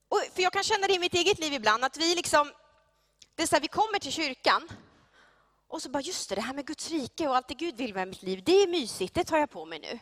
Och 0.09 0.23
för 0.35 0.43
jag 0.43 0.53
kan 0.53 0.65
känna 0.65 0.87
det 0.87 0.95
i 0.95 0.99
mitt 0.99 1.15
eget 1.15 1.39
liv 1.39 1.53
ibland, 1.53 1.85
att 1.85 1.97
vi 1.97 2.15
liksom, 2.15 2.53
det 3.35 3.43
är 3.43 3.47
så 3.47 3.57
här, 3.57 3.63
vi 3.63 3.69
kommer 3.69 3.99
till 3.99 4.13
kyrkan 4.13 4.69
och 5.69 5.83
så 5.83 5.89
bara, 5.89 6.03
just 6.03 6.29
det, 6.29 6.35
det 6.35 6.41
här 6.41 6.55
med 6.55 6.67
Guds 6.67 6.91
rike 6.91 7.29
och 7.29 7.37
allt 7.37 7.49
det 7.49 7.55
Gud 7.55 7.77
vill 7.77 7.95
med 7.95 8.09
mitt 8.09 8.23
liv, 8.23 8.43
det 8.45 8.63
är 8.63 8.69
mysigt, 8.69 9.15
det 9.15 9.25
tar 9.25 9.39
jag 9.39 9.51
på 9.51 9.65
mig 9.65 9.79
nu. 9.79 9.99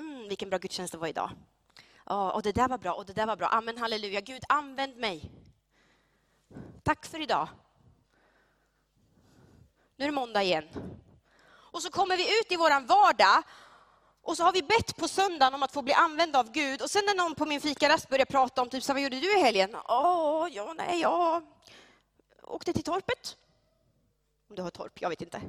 Mm, 0.00 0.28
vilken 0.28 0.50
bra 0.50 0.58
gudstjänst 0.58 0.92
det 0.92 0.98
var 0.98 1.08
idag. 1.08 1.30
Ja, 2.08 2.30
och 2.32 2.42
det 2.42 2.52
där 2.52 2.68
var 2.68 2.78
bra, 2.78 2.92
och 2.92 3.06
det 3.06 3.12
där 3.12 3.26
var 3.26 3.36
bra. 3.36 3.46
Amen, 3.46 3.78
halleluja. 3.78 4.20
Gud, 4.20 4.42
använd 4.48 4.96
mig. 4.96 5.30
Tack 6.82 7.06
för 7.06 7.20
idag. 7.20 7.48
Nu 9.96 10.04
är 10.04 10.08
det 10.08 10.14
måndag 10.14 10.42
igen. 10.42 10.68
Och 11.48 11.82
så 11.82 11.90
kommer 11.90 12.16
vi 12.16 12.40
ut 12.40 12.52
i 12.52 12.56
vår 12.56 12.86
vardag 12.86 13.42
och 14.22 14.36
så 14.36 14.42
har 14.42 14.52
vi 14.52 14.62
bett 14.62 14.96
på 14.96 15.08
söndagen 15.08 15.54
om 15.54 15.62
att 15.62 15.72
få 15.72 15.82
bli 15.82 15.92
använda 15.92 16.38
av 16.38 16.50
Gud. 16.50 16.82
Och 16.82 16.90
sen 16.90 17.02
när 17.06 17.14
någon 17.14 17.34
på 17.34 17.46
min 17.46 17.60
fikarast 17.60 18.08
börjar 18.08 18.26
prata 18.26 18.62
om 18.62 18.68
typ, 18.68 18.84
så 18.84 18.92
vad 18.92 19.02
gjorde 19.02 19.20
du 19.20 19.38
i 19.38 19.40
helgen? 19.40 19.76
Åh, 19.88 20.48
ja, 20.52 20.74
nej, 20.76 21.00
jag 21.00 21.42
åkte 22.42 22.72
till 22.72 22.82
torpet. 22.84 23.36
Om 24.48 24.56
du 24.56 24.62
har 24.62 24.70
torp, 24.70 25.00
jag 25.00 25.08
vet 25.08 25.22
inte. 25.22 25.40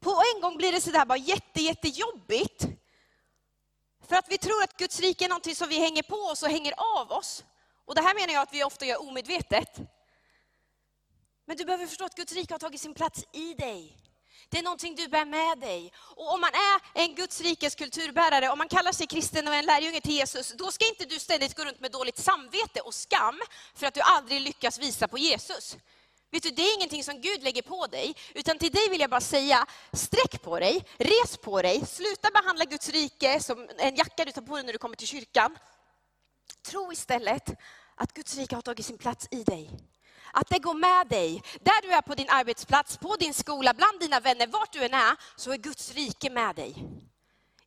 På 0.00 0.22
en 0.34 0.40
gång 0.40 0.56
blir 0.56 0.72
det 0.72 0.80
sådär 0.80 1.06
bara 1.06 1.18
jätte, 1.18 1.62
jättejobbigt. 1.62 2.66
För 4.08 4.16
att 4.16 4.26
vi 4.28 4.38
tror 4.38 4.62
att 4.62 4.76
Guds 4.76 5.00
rike 5.00 5.24
är 5.24 5.28
någonting 5.28 5.54
som 5.54 5.68
vi 5.68 5.78
hänger 5.78 6.02
på 6.02 6.16
oss 6.16 6.42
och 6.42 6.48
hänger 6.48 6.74
av 6.98 7.12
oss. 7.12 7.44
Och 7.84 7.94
det 7.94 8.00
här 8.00 8.14
menar 8.14 8.34
jag 8.34 8.42
att 8.42 8.54
vi 8.54 8.64
ofta 8.64 8.86
gör 8.86 9.08
omedvetet. 9.08 9.78
Men 11.46 11.56
du 11.56 11.64
behöver 11.64 11.86
förstå 11.86 12.04
att 12.04 12.14
Guds 12.14 12.32
rike 12.32 12.54
har 12.54 12.58
tagit 12.58 12.80
sin 12.80 12.94
plats 12.94 13.24
i 13.32 13.54
dig. 13.54 13.96
Det 14.48 14.58
är 14.58 14.62
någonting 14.62 14.94
du 14.94 15.08
bär 15.08 15.24
med 15.24 15.58
dig. 15.58 15.92
Och 15.96 16.34
om 16.34 16.40
man 16.40 16.50
är 16.50 17.02
en 17.02 17.14
Guds 17.14 17.40
rikes 17.40 17.74
kulturbärare, 17.74 18.48
om 18.48 18.58
man 18.58 18.68
kallar 18.68 18.92
sig 18.92 19.06
kristen 19.06 19.48
och 19.48 19.54
en 19.54 19.64
lärjunge 19.64 20.00
till 20.00 20.12
Jesus, 20.12 20.52
då 20.52 20.72
ska 20.72 20.88
inte 20.88 21.04
du 21.04 21.18
ständigt 21.18 21.56
gå 21.56 21.64
runt 21.64 21.80
med 21.80 21.92
dåligt 21.92 22.18
samvete 22.18 22.80
och 22.80 22.94
skam 22.94 23.40
för 23.74 23.86
att 23.86 23.94
du 23.94 24.00
aldrig 24.00 24.40
lyckas 24.40 24.78
visa 24.78 25.08
på 25.08 25.18
Jesus. 25.18 25.76
Vet 26.30 26.42
du, 26.42 26.50
det 26.50 26.62
är 26.62 26.74
ingenting 26.74 27.04
som 27.04 27.20
Gud 27.20 27.42
lägger 27.42 27.62
på 27.62 27.86
dig, 27.86 28.14
utan 28.34 28.58
till 28.58 28.70
dig 28.70 28.88
vill 28.90 29.00
jag 29.00 29.10
bara 29.10 29.20
säga, 29.20 29.66
sträck 29.92 30.42
på 30.42 30.58
dig, 30.58 30.84
res 30.98 31.36
på 31.36 31.62
dig, 31.62 31.86
sluta 31.86 32.30
behandla 32.30 32.64
Guds 32.64 32.88
rike 32.88 33.40
som 33.40 33.68
en 33.78 33.94
jacka 33.96 34.24
du 34.24 34.32
tar 34.32 34.42
på 34.42 34.56
dig 34.56 34.64
när 34.64 34.72
du 34.72 34.78
kommer 34.78 34.96
till 34.96 35.06
kyrkan. 35.06 35.58
Tro 36.62 36.92
istället 36.92 37.50
att 37.94 38.12
Guds 38.12 38.36
rike 38.36 38.54
har 38.54 38.62
tagit 38.62 38.86
sin 38.86 38.98
plats 38.98 39.28
i 39.30 39.42
dig. 39.44 39.70
Att 40.32 40.48
det 40.48 40.58
går 40.58 40.74
med 40.74 41.06
dig. 41.08 41.42
Där 41.60 41.82
du 41.82 41.92
är 41.92 42.02
på 42.02 42.14
din 42.14 42.28
arbetsplats, 42.28 42.96
på 42.96 43.16
din 43.16 43.34
skola, 43.34 43.74
bland 43.74 44.00
dina 44.00 44.20
vänner, 44.20 44.46
vart 44.46 44.72
du 44.72 44.84
än 44.84 44.94
är, 44.94 45.16
så 45.36 45.52
är 45.52 45.56
Guds 45.56 45.92
rike 45.92 46.30
med 46.30 46.56
dig. 46.56 46.84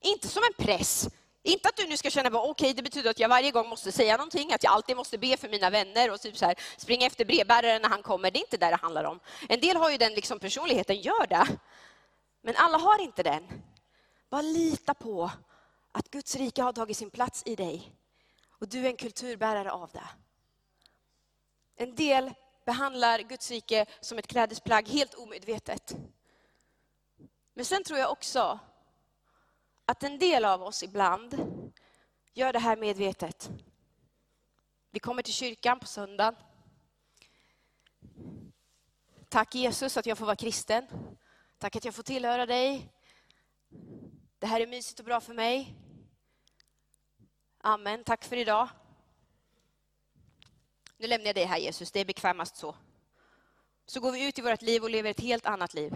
Inte 0.02 0.28
som 0.28 0.44
en 0.44 0.66
press, 0.66 1.10
inte 1.44 1.70
att 1.70 1.76
du 1.76 1.88
nu 1.88 1.98
ska 1.98 2.10
känna 2.10 2.40
att 2.40 2.50
okay, 2.50 2.74
det 2.74 2.82
betyder 2.84 3.10
att 3.10 3.20
jag 3.20 3.30
varje 3.30 3.52
gång 3.52 3.70
måste 3.70 3.92
säga 3.92 4.18
någonting, 4.18 4.54
att 4.54 4.64
jag 4.64 4.74
alltid 4.74 4.96
måste 4.96 5.18
be 5.18 5.38
för 5.38 5.50
mina 5.50 5.70
vänner 5.70 6.12
och 6.12 6.22
typ 6.22 6.38
så 6.38 6.46
här, 6.46 6.56
springa 6.78 7.08
efter 7.08 7.26
brevbäraren 7.26 7.82
när 7.82 7.90
han 7.90 8.04
kommer. 8.04 8.32
Det 8.32 8.40
är 8.40 8.42
inte 8.42 8.58
det 8.58 8.70
det 8.70 8.76
handlar 8.76 9.04
om. 9.04 9.20
En 9.50 9.60
del 9.60 9.78
har 9.78 9.90
ju 9.92 9.98
den 9.98 10.14
liksom 10.14 10.40
personligheten, 10.40 11.02
gör 11.02 11.28
det. 11.28 11.48
Men 12.42 12.56
alla 12.56 12.78
har 12.78 13.02
inte 13.02 13.24
den. 13.24 13.44
Bara 14.30 14.42
lita 14.42 14.94
på 14.94 15.32
att 15.92 16.10
Guds 16.12 16.36
rike 16.36 16.62
har 16.62 16.74
tagit 16.74 16.98
sin 16.98 17.10
plats 17.10 17.44
i 17.46 17.56
dig. 17.56 17.92
Och 18.50 18.68
du 18.68 18.80
är 18.80 18.90
en 18.90 18.98
kulturbärare 18.98 19.72
av 19.72 19.90
det. 19.94 20.10
En 21.76 21.96
del 21.96 22.34
behandlar 22.66 23.20
Guds 23.20 23.52
rike 23.52 23.86
som 24.02 24.18
ett 24.18 24.28
klädesplagg 24.28 24.88
helt 24.88 25.14
omedvetet. 25.14 25.96
Men 27.54 27.66
sen 27.66 27.84
tror 27.84 28.00
jag 28.00 28.12
också 28.12 28.60
att 29.86 30.04
en 30.04 30.20
del 30.20 30.46
av 30.46 30.64
oss 30.64 30.84
ibland 30.84 31.36
gör 32.34 32.54
det 32.54 32.60
här 32.60 32.78
medvetet. 32.78 33.50
Vi 34.92 35.00
kommer 35.00 35.22
till 35.22 35.34
kyrkan 35.34 35.80
på 35.80 35.86
söndagen. 35.86 36.36
Tack 39.30 39.56
Jesus 39.56 39.98
att 39.98 40.06
jag 40.06 40.18
får 40.18 40.26
vara 40.26 40.36
kristen. 40.36 40.88
Tack 41.58 41.76
att 41.76 41.86
jag 41.86 41.96
får 41.96 42.04
tillhöra 42.04 42.46
dig. 42.46 42.90
Det 44.40 44.48
här 44.48 44.62
är 44.62 44.68
mysigt 44.68 45.00
och 45.00 45.06
bra 45.06 45.22
för 45.22 45.34
mig. 45.34 45.76
Amen, 47.58 48.04
tack 48.04 48.24
för 48.24 48.36
idag. 48.36 48.70
Nu 50.98 51.08
lämnar 51.08 51.26
jag 51.26 51.36
dig 51.36 51.46
här 51.46 51.58
Jesus, 51.58 51.92
det 51.92 52.00
är 52.00 52.06
bekvämast 52.06 52.56
så. 52.56 52.76
Så 53.86 54.00
går 54.00 54.12
vi 54.12 54.28
ut 54.28 54.40
i 54.40 54.42
vårt 54.42 54.62
liv 54.62 54.84
och 54.84 54.90
lever 54.90 55.10
ett 55.10 55.20
helt 55.20 55.46
annat 55.46 55.74
liv 55.74 55.94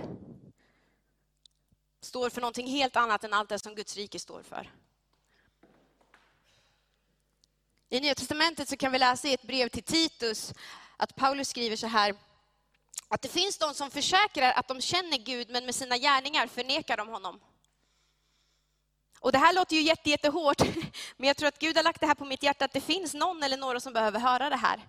står 2.08 2.30
för 2.30 2.42
någonting 2.42 2.68
helt 2.68 2.96
annat 2.96 3.24
än 3.24 3.34
allt 3.34 3.50
det 3.50 3.60
som 3.60 3.76
Guds 3.76 3.96
rike 3.96 4.20
står 4.20 4.44
för. 4.44 4.72
I 7.90 8.00
Nya 8.00 8.16
Testamentet 8.16 8.70
så 8.70 8.78
kan 8.78 8.92
vi 8.92 9.00
läsa 9.00 9.28
i 9.28 9.34
ett 9.34 9.44
brev 9.44 9.70
till 9.70 9.84
Titus 9.84 10.54
att 10.98 11.16
Paulus 11.16 11.50
skriver 11.50 11.76
så 11.76 11.88
här, 11.88 12.16
att 13.08 13.22
det 13.22 13.28
finns 13.28 13.58
de 13.58 13.74
som 13.74 13.92
försäkrar 13.92 14.52
att 14.52 14.68
de 14.68 14.82
känner 14.82 15.18
Gud, 15.18 15.50
men 15.50 15.66
med 15.66 15.76
sina 15.76 15.98
gärningar 15.98 16.48
förnekar 16.48 16.98
de 16.98 17.08
honom. 17.08 17.40
Och 19.20 19.32
det 19.32 19.38
här 19.38 19.54
låter 19.54 19.76
ju 19.76 19.82
jätte, 19.82 20.10
jättehårt, 20.10 20.62
men 21.18 21.28
jag 21.28 21.38
tror 21.38 21.48
att 21.48 21.60
Gud 21.60 21.76
har 21.76 21.84
lagt 21.84 22.02
det 22.02 22.08
här 22.08 22.16
på 22.16 22.26
mitt 22.26 22.44
hjärta, 22.44 22.66
att 22.66 22.74
det 22.74 22.82
finns 22.82 23.14
någon 23.14 23.44
eller 23.44 23.58
några 23.58 23.80
som 23.80 23.94
behöver 23.94 24.20
höra 24.20 24.50
det 24.50 24.56
här. 24.56 24.88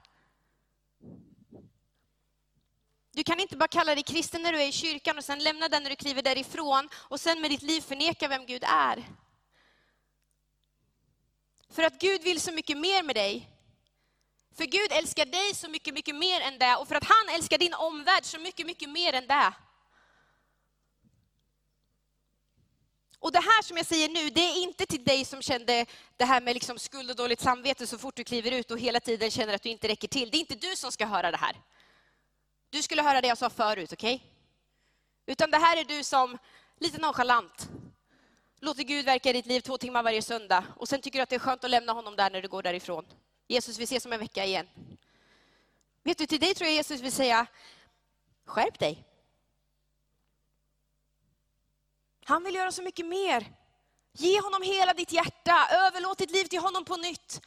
Du 3.18 3.24
kan 3.24 3.40
inte 3.40 3.56
bara 3.56 3.68
kalla 3.68 3.94
dig 3.94 4.04
kristen 4.04 4.42
när 4.42 4.52
du 4.52 4.62
är 4.62 4.68
i 4.68 4.72
kyrkan 4.72 5.18
och 5.18 5.24
sen 5.24 5.38
lämna 5.38 5.68
den 5.68 5.82
när 5.82 5.90
du 5.90 5.96
kliver 5.96 6.22
därifrån 6.22 6.88
och 6.94 7.20
sen 7.20 7.40
med 7.40 7.50
ditt 7.50 7.62
liv 7.62 7.80
förneka 7.80 8.28
vem 8.28 8.46
Gud 8.46 8.64
är. 8.64 9.04
För 11.70 11.82
att 11.82 12.00
Gud 12.00 12.22
vill 12.22 12.40
så 12.40 12.52
mycket 12.52 12.78
mer 12.78 13.02
med 13.02 13.16
dig. 13.16 13.50
För 14.56 14.64
Gud 14.64 14.92
älskar 14.92 15.26
dig 15.26 15.54
så 15.54 15.68
mycket, 15.68 15.94
mycket 15.94 16.16
mer 16.16 16.40
än 16.40 16.58
det. 16.58 16.76
Och 16.76 16.88
för 16.88 16.94
att 16.94 17.04
han 17.04 17.34
älskar 17.34 17.58
din 17.58 17.74
omvärld 17.74 18.24
så 18.24 18.38
mycket, 18.38 18.66
mycket 18.66 18.90
mer 18.90 19.12
än 19.12 19.26
det. 19.26 19.52
Och 23.18 23.32
det 23.32 23.40
här 23.40 23.62
som 23.62 23.76
jag 23.76 23.86
säger 23.86 24.08
nu, 24.08 24.30
det 24.30 24.40
är 24.40 24.62
inte 24.62 24.86
till 24.86 25.04
dig 25.04 25.24
som 25.24 25.42
kände 25.42 25.86
det 26.16 26.24
här 26.24 26.40
med 26.40 26.54
liksom 26.54 26.78
skuld 26.78 27.10
och 27.10 27.16
dåligt 27.16 27.40
samvete 27.40 27.86
så 27.86 27.98
fort 27.98 28.16
du 28.16 28.24
kliver 28.24 28.50
ut 28.50 28.70
och 28.70 28.78
hela 28.78 29.00
tiden 29.00 29.30
känner 29.30 29.54
att 29.54 29.62
du 29.62 29.68
inte 29.68 29.88
räcker 29.88 30.08
till. 30.08 30.30
Det 30.30 30.36
är 30.36 30.40
inte 30.40 30.54
du 30.54 30.76
som 30.76 30.92
ska 30.92 31.06
höra 31.06 31.30
det 31.30 31.36
här. 31.36 31.56
Du 32.70 32.82
skulle 32.82 33.02
höra 33.02 33.20
det 33.20 33.28
jag 33.28 33.38
sa 33.38 33.50
förut, 33.50 33.92
okej? 33.92 34.14
Okay? 34.14 34.28
Utan 35.26 35.50
det 35.50 35.58
här 35.58 35.76
är 35.76 35.84
du 35.84 36.04
som, 36.04 36.38
lite 36.78 36.98
nonchalant, 36.98 37.68
låter 38.60 38.82
Gud 38.82 39.04
verka 39.04 39.30
i 39.30 39.32
ditt 39.32 39.46
liv 39.46 39.60
två 39.60 39.78
timmar 39.78 40.02
varje 40.02 40.22
söndag 40.22 40.64
och 40.76 40.88
sen 40.88 41.00
tycker 41.00 41.18
du 41.18 41.22
att 41.22 41.28
det 41.28 41.36
är 41.36 41.40
skönt 41.40 41.64
att 41.64 41.70
lämna 41.70 41.92
honom 41.92 42.16
där 42.16 42.30
när 42.30 42.42
du 42.42 42.48
går 42.48 42.62
därifrån. 42.62 43.04
Jesus, 43.46 43.78
vi 43.78 43.84
ses 43.84 44.06
om 44.06 44.12
en 44.12 44.20
vecka 44.20 44.44
igen. 44.44 44.68
Vet 46.02 46.18
du, 46.18 46.26
till 46.26 46.40
dig 46.40 46.54
tror 46.54 46.68
jag 46.68 46.76
Jesus 46.76 47.00
vill 47.00 47.12
säga, 47.12 47.46
skärp 48.44 48.78
dig. 48.78 49.04
Han 52.24 52.44
vill 52.44 52.54
göra 52.54 52.72
så 52.72 52.82
mycket 52.82 53.06
mer. 53.06 53.52
Ge 54.12 54.40
honom 54.40 54.62
hela 54.62 54.94
ditt 54.94 55.12
hjärta, 55.12 55.68
överlåt 55.72 56.18
ditt 56.18 56.30
liv 56.30 56.44
till 56.44 56.58
honom 56.58 56.84
på 56.84 56.96
nytt. 56.96 57.40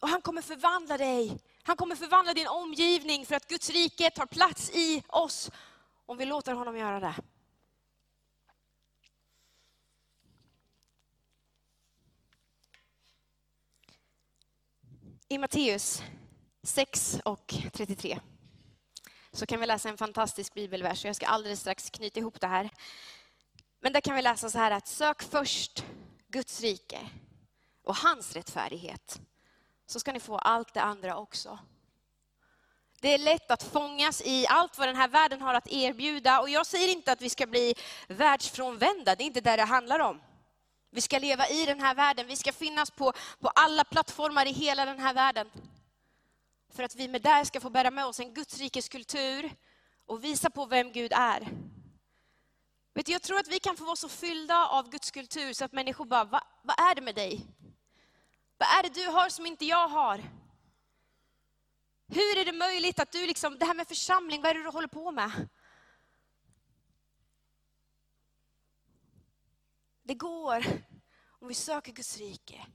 Och 0.00 0.08
han 0.08 0.22
kommer 0.22 0.42
förvandla 0.42 0.98
dig. 0.98 1.38
Han 1.66 1.76
kommer 1.76 1.96
förvandla 1.96 2.34
din 2.34 2.48
omgivning 2.48 3.26
för 3.26 3.34
att 3.34 3.48
Guds 3.48 3.70
rike 3.70 4.10
tar 4.10 4.26
plats 4.26 4.70
i 4.70 5.02
oss 5.08 5.50
om 6.06 6.16
vi 6.16 6.24
låter 6.24 6.52
honom 6.52 6.76
göra 6.76 7.00
det. 7.00 7.14
I 15.28 15.38
Matteus 15.38 16.02
6 16.62 17.20
och 17.24 17.54
33 17.72 18.20
så 19.32 19.46
kan 19.46 19.60
vi 19.60 19.66
läsa 19.66 19.88
en 19.88 19.96
fantastisk 19.96 20.54
bibelvers. 20.54 21.04
Jag 21.04 21.16
ska 21.16 21.26
alldeles 21.26 21.60
strax 21.60 21.90
knyta 21.90 22.20
ihop 22.20 22.40
det 22.40 22.46
här. 22.46 22.70
Men 23.80 23.92
där 23.92 24.00
kan 24.00 24.16
vi 24.16 24.22
läsa 24.22 24.50
så 24.50 24.58
här 24.58 24.70
att 24.70 24.86
sök 24.86 25.22
först 25.22 25.84
Guds 26.28 26.60
rike 26.60 27.10
och 27.82 27.96
hans 27.96 28.32
rättfärdighet. 28.32 29.20
Så 29.86 30.00
ska 30.00 30.12
ni 30.12 30.20
få 30.20 30.38
allt 30.38 30.74
det 30.74 30.82
andra 30.82 31.16
också. 31.16 31.58
Det 33.00 33.14
är 33.14 33.18
lätt 33.18 33.50
att 33.50 33.62
fångas 33.62 34.22
i 34.24 34.46
allt 34.48 34.78
vad 34.78 34.88
den 34.88 34.96
här 34.96 35.08
världen 35.08 35.42
har 35.42 35.54
att 35.54 35.68
erbjuda. 35.68 36.40
Och 36.40 36.50
jag 36.50 36.66
säger 36.66 36.92
inte 36.92 37.12
att 37.12 37.20
vi 37.20 37.30
ska 37.30 37.46
bli 37.46 37.74
världsfrånvända, 38.08 39.14
det 39.14 39.24
är 39.24 39.26
inte 39.26 39.40
det 39.40 39.56
det 39.56 39.64
handlar 39.64 39.98
om. 39.98 40.20
Vi 40.90 41.00
ska 41.00 41.18
leva 41.18 41.48
i 41.48 41.66
den 41.66 41.80
här 41.80 41.94
världen, 41.94 42.26
vi 42.26 42.36
ska 42.36 42.52
finnas 42.52 42.90
på, 42.90 43.12
på 43.40 43.48
alla 43.48 43.84
plattformar 43.84 44.46
i 44.46 44.52
hela 44.52 44.84
den 44.84 44.98
här 44.98 45.14
världen. 45.14 45.50
För 46.74 46.82
att 46.82 46.94
vi 46.94 47.08
med 47.08 47.22
det 47.22 47.44
ska 47.44 47.60
få 47.60 47.70
bära 47.70 47.90
med 47.90 48.06
oss 48.06 48.20
en 48.20 48.34
Guds 48.34 48.58
rikes 48.58 48.88
kultur 48.88 49.52
och 50.06 50.24
visa 50.24 50.50
på 50.50 50.66
vem 50.66 50.92
Gud 50.92 51.12
är. 51.12 51.48
Vet 52.94 53.06
du, 53.06 53.12
jag 53.12 53.22
tror 53.22 53.38
att 53.38 53.48
vi 53.48 53.58
kan 53.58 53.76
få 53.76 53.84
vara 53.84 53.96
så 53.96 54.08
fyllda 54.08 54.66
av 54.66 54.90
Guds 54.90 55.10
kultur 55.10 55.52
så 55.52 55.64
att 55.64 55.72
människor 55.72 56.04
bara, 56.04 56.24
Va, 56.24 56.42
vad 56.62 56.80
är 56.80 56.94
det 56.94 57.00
med 57.00 57.14
dig? 57.14 57.46
Vad 58.64 58.78
är 58.78 58.82
det 58.82 58.94
du 59.00 59.06
har 59.06 59.28
som 59.28 59.46
inte 59.46 59.64
jag 59.64 59.88
har? 59.88 60.18
Hur 62.06 62.38
är 62.38 62.44
det 62.44 62.52
möjligt 62.52 62.98
att 62.98 63.12
du 63.12 63.26
liksom, 63.26 63.58
det 63.58 63.64
här 63.64 63.74
med 63.74 63.88
församling, 63.88 64.42
vad 64.42 64.50
är 64.50 64.54
det 64.54 64.62
du 64.62 64.68
håller 64.68 64.88
på 64.88 65.10
med? 65.10 65.48
Det 70.02 70.14
går 70.14 70.64
om 71.28 71.48
vi 71.48 71.54
söker 71.54 71.92
Guds 71.92 72.18
rike 72.18 72.66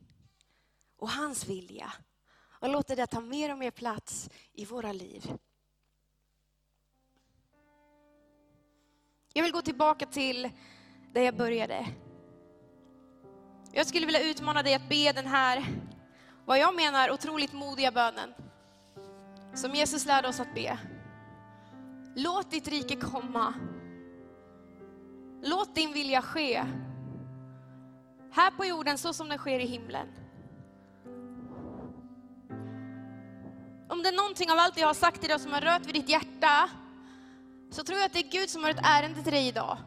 och 0.97 1.09
hans 1.09 1.47
vilja 1.47 1.93
och 2.39 2.69
låter 2.69 2.95
det 2.95 3.07
ta 3.07 3.19
mer 3.19 3.51
och 3.51 3.57
mer 3.57 3.71
plats 3.71 4.29
i 4.53 4.65
våra 4.65 4.91
liv. 4.91 5.37
Jag 9.33 9.43
vill 9.43 9.51
gå 9.51 9.61
tillbaka 9.61 10.05
till 10.05 10.49
där 11.13 11.21
jag 11.21 11.37
började. 11.37 11.87
Jag 13.71 13.87
skulle 13.87 14.05
vilja 14.05 14.29
utmana 14.29 14.63
dig 14.63 14.73
att 14.73 14.89
be 14.89 15.11
den 15.11 15.27
här, 15.27 15.65
vad 16.45 16.59
jag 16.59 16.75
menar, 16.75 17.11
otroligt 17.11 17.53
modiga 17.53 17.91
bönen. 17.91 18.33
Som 19.53 19.75
Jesus 19.75 20.05
lärde 20.05 20.27
oss 20.27 20.39
att 20.39 20.53
be. 20.53 20.79
Låt 22.15 22.51
ditt 22.51 22.67
rike 22.67 22.95
komma. 22.95 23.53
Låt 25.41 25.75
din 25.75 25.93
vilja 25.93 26.21
ske. 26.21 26.63
Här 28.31 28.51
på 28.51 28.65
jorden 28.65 28.97
så 28.97 29.13
som 29.13 29.29
den 29.29 29.37
sker 29.37 29.59
i 29.59 29.65
himlen. 29.65 30.07
Om 33.89 34.03
det 34.03 34.09
är 34.09 34.15
någonting 34.15 34.51
av 34.51 34.57
allt 34.59 34.77
jag 34.77 34.87
har 34.87 34.93
sagt 34.93 35.23
idag 35.23 35.41
som 35.41 35.51
har 35.51 35.61
rört 35.61 35.85
vid 35.85 35.93
ditt 35.93 36.09
hjärta, 36.09 36.69
så 37.71 37.83
tror 37.83 37.99
jag 37.99 38.05
att 38.05 38.13
det 38.13 38.19
är 38.19 38.31
Gud 38.31 38.49
som 38.49 38.63
har 38.63 38.71
ett 38.71 38.85
ärende 38.85 39.23
till 39.23 39.33
dig 39.33 39.47
idag. 39.47 39.77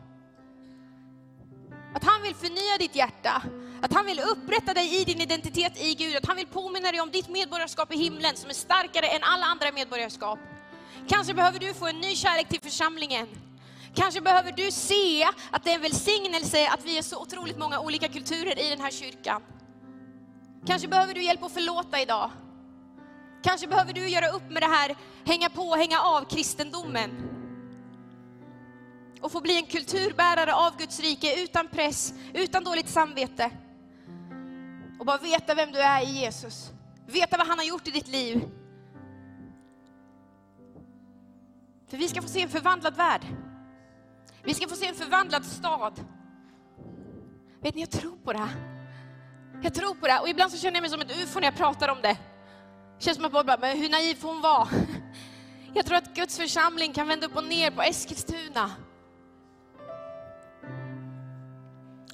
Att 1.95 2.05
han 2.05 2.23
vill 2.23 2.35
förnya 2.35 2.79
ditt 2.79 2.97
hjärta, 2.97 3.42
att 3.83 3.92
han 3.92 4.07
vill 4.07 4.21
upprätta 4.21 4.75
dig 4.75 5.01
i 5.01 5.05
din 5.05 5.21
identitet 5.21 5.73
i 5.81 5.95
Gud, 5.95 6.16
att 6.16 6.27
han 6.27 6.37
vill 6.37 6.47
påminna 6.47 6.90
dig 6.90 7.01
om 7.01 7.11
ditt 7.11 7.29
medborgarskap 7.29 7.95
i 7.95 7.97
himlen 7.97 8.37
som 8.37 8.51
är 8.51 8.55
starkare 8.55 9.07
än 9.07 9.23
alla 9.23 9.47
andra 9.47 9.73
medborgarskap. 9.73 10.38
Kanske 11.09 11.35
behöver 11.35 11.59
du 11.59 11.75
få 11.75 11.87
en 11.87 12.01
ny 12.01 12.14
kärlek 12.14 12.49
till 12.49 12.61
församlingen. 12.61 13.27
Kanske 13.95 14.21
behöver 14.21 14.53
du 14.53 14.71
se 14.71 15.25
att 15.25 15.64
det 15.64 15.71
är 15.71 15.75
en 15.75 15.81
välsignelse 15.81 16.68
att 16.68 16.85
vi 16.85 16.99
är 16.99 17.03
så 17.03 17.23
otroligt 17.23 17.59
många 17.59 17.81
olika 17.81 18.09
kulturer 18.09 18.59
i 18.59 18.71
den 18.71 18.81
här 18.81 18.90
kyrkan. 18.90 19.42
Kanske 20.66 20.88
behöver 20.88 21.14
du 21.14 21.23
hjälp 21.23 21.42
att 21.42 21.53
förlåta 21.53 22.01
idag. 22.01 22.31
Kanske 23.42 23.66
behöver 23.66 23.92
du 23.92 24.09
göra 24.09 24.29
upp 24.29 24.51
med 24.51 24.62
det 24.62 24.66
här 24.66 24.97
hänga 25.25 25.51
på 25.51 25.62
och 25.62 25.77
hänga 25.77 26.01
av 26.01 26.25
kristendomen. 26.25 27.11
Och 29.21 29.33
få 29.33 29.40
bli 29.40 29.57
en 29.57 29.66
kulturbärare 29.66 30.55
av 30.55 30.77
Guds 30.79 31.01
rike 31.01 31.42
utan 31.42 31.68
press, 31.68 32.14
utan 32.35 32.64
dåligt 32.64 32.88
samvete. 32.88 33.51
Och 35.03 35.07
bara 35.07 35.19
veta 35.19 35.55
vem 35.55 35.73
du 35.73 35.79
är 35.79 36.03
i 36.03 36.11
Jesus. 36.11 36.73
Veta 37.07 37.37
vad 37.37 37.47
han 37.47 37.59
har 37.59 37.65
gjort 37.65 37.88
i 37.88 37.91
ditt 37.91 38.09
liv. 38.09 38.49
För 41.88 41.97
vi 41.97 42.09
ska 42.09 42.23
få 42.23 42.29
se 42.29 42.43
en 42.43 42.49
förvandlad 42.49 42.97
värld. 42.97 43.27
Vi 44.43 44.55
ska 44.55 44.69
få 44.69 44.75
se 44.75 44.87
en 44.87 44.95
förvandlad 44.95 45.45
stad. 45.45 46.05
Vet 47.61 47.75
ni, 47.75 47.81
jag 47.81 47.91
tror 47.91 48.17
på 48.17 48.33
det 48.33 48.38
här. 48.38 48.51
Jag 49.62 49.75
tror 49.75 49.95
på 49.95 50.07
det 50.07 50.19
och 50.19 50.29
ibland 50.29 50.53
så 50.53 50.59
känner 50.59 50.77
jag 50.77 50.83
mig 50.83 50.91
som 50.91 51.01
ett 51.01 51.23
ufo 51.23 51.41
när 51.41 51.47
jag 51.47 51.57
pratar 51.57 51.88
om 51.88 51.99
det. 52.03 52.19
Det 52.99 53.05
känns 53.05 53.17
som 53.17 53.25
att 53.25 53.33
bara, 53.33 53.59
men 53.61 53.79
hur 53.79 53.91
naiv 53.91 54.15
får 54.15 54.29
hon 54.29 54.41
vara? 54.41 54.69
Jag 55.75 55.87
tror 55.87 55.97
att 55.97 56.15
Guds 56.15 56.38
församling 56.38 56.93
kan 56.93 57.09
vända 57.09 57.27
upp 57.27 57.37
och 57.37 57.45
ner 57.45 57.71
på 57.71 57.83
Eskilstuna. 57.83 58.71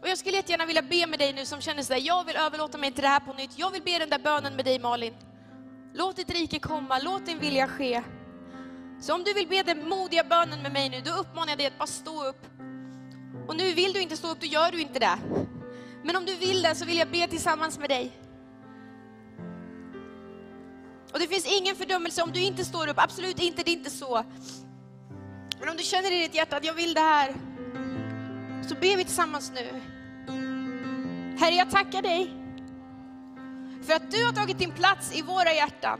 Och 0.00 0.08
jag 0.08 0.18
skulle 0.18 0.36
jättegärna 0.36 0.66
vilja 0.66 0.82
be 0.82 1.06
med 1.06 1.18
dig 1.18 1.32
nu 1.32 1.44
som 1.44 1.60
känner 1.60 1.82
sådär, 1.82 2.00
jag 2.04 2.24
vill 2.24 2.36
överlåta 2.36 2.78
mig 2.78 2.92
till 2.92 3.02
det 3.02 3.08
här 3.08 3.20
på 3.20 3.32
nytt. 3.32 3.58
Jag 3.58 3.70
vill 3.70 3.82
be 3.82 3.98
den 3.98 4.10
där 4.10 4.18
bönen 4.18 4.56
med 4.56 4.64
dig 4.64 4.78
Malin. 4.78 5.14
Låt 5.94 6.16
ditt 6.16 6.30
rike 6.30 6.58
komma, 6.58 6.98
låt 6.98 7.26
din 7.26 7.38
vilja 7.38 7.68
ske. 7.68 8.02
Så 9.00 9.14
om 9.14 9.24
du 9.24 9.32
vill 9.32 9.48
be 9.48 9.62
den 9.62 9.88
modiga 9.88 10.24
bönen 10.24 10.62
med 10.62 10.72
mig 10.72 10.88
nu, 10.88 11.00
då 11.00 11.10
uppmanar 11.10 11.48
jag 11.48 11.58
dig 11.58 11.66
att 11.66 11.78
bara 11.78 11.86
stå 11.86 12.24
upp. 12.28 12.46
Och 13.48 13.56
nu 13.56 13.74
vill 13.74 13.92
du 13.92 14.00
inte 14.00 14.16
stå 14.16 14.30
upp, 14.30 14.40
då 14.40 14.46
gör 14.46 14.72
du 14.72 14.80
inte 14.80 14.98
det. 14.98 15.18
Men 16.04 16.16
om 16.16 16.24
du 16.24 16.36
vill 16.36 16.62
det 16.62 16.74
så 16.74 16.84
vill 16.84 16.98
jag 16.98 17.10
be 17.10 17.26
tillsammans 17.26 17.78
med 17.78 17.88
dig. 17.88 18.12
Och 21.12 21.18
det 21.18 21.26
finns 21.26 21.60
ingen 21.60 21.76
fördömelse 21.76 22.22
om 22.22 22.32
du 22.32 22.40
inte 22.40 22.64
står 22.64 22.88
upp, 22.88 22.98
absolut 22.98 23.40
inte, 23.40 23.62
det 23.62 23.70
är 23.70 23.72
inte 23.72 23.90
så. 23.90 24.24
Men 25.60 25.68
om 25.68 25.76
du 25.76 25.82
känner 25.82 26.12
i 26.12 26.18
ditt 26.18 26.34
hjärta 26.34 26.56
att 26.56 26.64
jag 26.64 26.74
vill 26.74 26.94
det 26.94 27.00
här, 27.00 27.34
så 28.62 28.74
ber 28.74 28.96
vi 28.96 29.04
tillsammans 29.04 29.52
nu. 29.54 29.80
Herre, 31.38 31.54
jag 31.54 31.70
tackar 31.70 32.02
dig 32.02 32.34
för 33.82 33.94
att 33.94 34.10
du 34.10 34.24
har 34.24 34.32
tagit 34.32 34.58
din 34.58 34.72
plats 34.72 35.18
i 35.18 35.22
våra 35.22 35.52
hjärtan. 35.52 35.98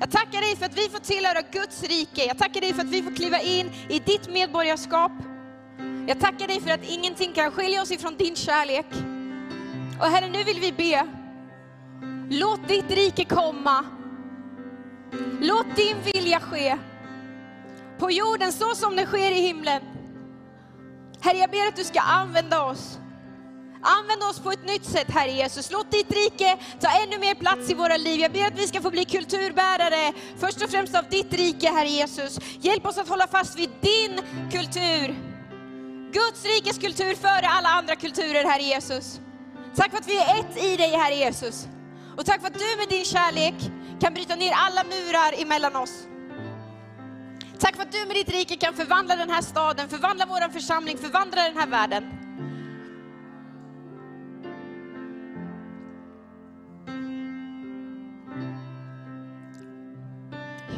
Jag 0.00 0.10
tackar 0.10 0.40
dig 0.40 0.56
för 0.56 0.66
att 0.66 0.78
vi 0.78 0.88
får 0.88 0.98
tillhöra 0.98 1.40
Guds 1.52 1.82
rike. 1.82 2.24
Jag 2.24 2.38
tackar 2.38 2.60
dig 2.60 2.74
för 2.74 2.80
att 2.80 2.90
vi 2.90 3.02
får 3.02 3.16
kliva 3.16 3.40
in 3.40 3.70
i 3.88 3.98
ditt 3.98 4.28
medborgarskap. 4.28 5.12
Jag 6.06 6.20
tackar 6.20 6.48
dig 6.48 6.60
för 6.60 6.70
att 6.70 6.84
ingenting 6.84 7.32
kan 7.32 7.50
skilja 7.50 7.82
oss 7.82 7.90
ifrån 7.90 8.16
din 8.16 8.36
kärlek. 8.36 8.86
Och 10.00 10.06
Herre, 10.06 10.30
nu 10.30 10.44
vill 10.44 10.60
vi 10.60 10.72
be. 10.72 11.06
Låt 12.30 12.68
ditt 12.68 12.90
rike 12.90 13.24
komma. 13.24 13.84
Låt 15.40 15.76
din 15.76 15.96
vilja 16.12 16.40
ske. 16.40 16.78
På 17.98 18.10
jorden 18.10 18.52
så 18.52 18.74
som 18.74 18.96
det 18.96 19.06
sker 19.06 19.30
i 19.30 19.40
himlen. 19.40 19.93
Herre, 21.24 21.38
jag 21.38 21.50
ber 21.50 21.68
att 21.68 21.76
du 21.76 21.84
ska 21.84 22.00
använda 22.00 22.64
oss. 22.64 22.98
Använd 23.82 24.22
oss 24.22 24.40
på 24.40 24.50
ett 24.50 24.66
nytt 24.66 24.84
sätt, 24.84 25.10
Herre 25.10 25.30
Jesus. 25.30 25.70
Låt 25.70 25.90
ditt 25.90 26.12
rike 26.12 26.58
ta 26.80 26.88
ännu 27.02 27.18
mer 27.18 27.34
plats 27.34 27.70
i 27.70 27.74
våra 27.74 27.96
liv. 27.96 28.20
Jag 28.20 28.32
ber 28.32 28.46
att 28.46 28.58
vi 28.58 28.66
ska 28.66 28.80
få 28.80 28.90
bli 28.90 29.04
kulturbärare, 29.04 30.12
först 30.38 30.62
och 30.62 30.70
främst 30.70 30.94
av 30.94 31.04
ditt 31.10 31.32
rike, 31.32 31.68
Herre 31.68 31.88
Jesus. 31.88 32.38
Hjälp 32.60 32.86
oss 32.86 32.98
att 32.98 33.08
hålla 33.08 33.26
fast 33.26 33.58
vid 33.58 33.70
din 33.80 34.20
kultur. 34.50 35.14
Guds 36.12 36.44
rikes 36.44 36.78
kultur 36.78 37.14
före 37.14 37.48
alla 37.48 37.68
andra 37.68 37.96
kulturer, 37.96 38.44
Herre 38.44 38.62
Jesus. 38.62 39.20
Tack 39.76 39.90
för 39.90 39.98
att 39.98 40.08
vi 40.08 40.16
är 40.16 40.40
ett 40.40 40.64
i 40.64 40.76
dig, 40.76 40.90
Herre 40.90 41.14
Jesus. 41.14 41.68
Och 42.16 42.26
tack 42.26 42.40
för 42.40 42.46
att 42.48 42.58
du 42.58 42.76
med 42.78 42.88
din 42.88 43.04
kärlek 43.04 43.54
kan 44.00 44.14
bryta 44.14 44.34
ner 44.34 44.52
alla 44.56 44.84
murar 44.84 45.42
emellan 45.42 45.76
oss. 45.76 46.06
Tack 47.64 47.76
för 47.76 47.82
att 47.82 47.92
du 47.92 48.06
med 48.06 48.16
ditt 48.16 48.28
rike 48.28 48.56
kan 48.56 48.74
förvandla 48.74 49.16
den 49.16 49.30
här 49.30 49.42
staden, 49.42 49.88
förvandla 49.88 50.26
vår 50.26 50.48
församling, 50.48 50.98
förvandla 50.98 51.42
den 51.42 51.56
här 51.56 51.66
världen. 51.66 52.04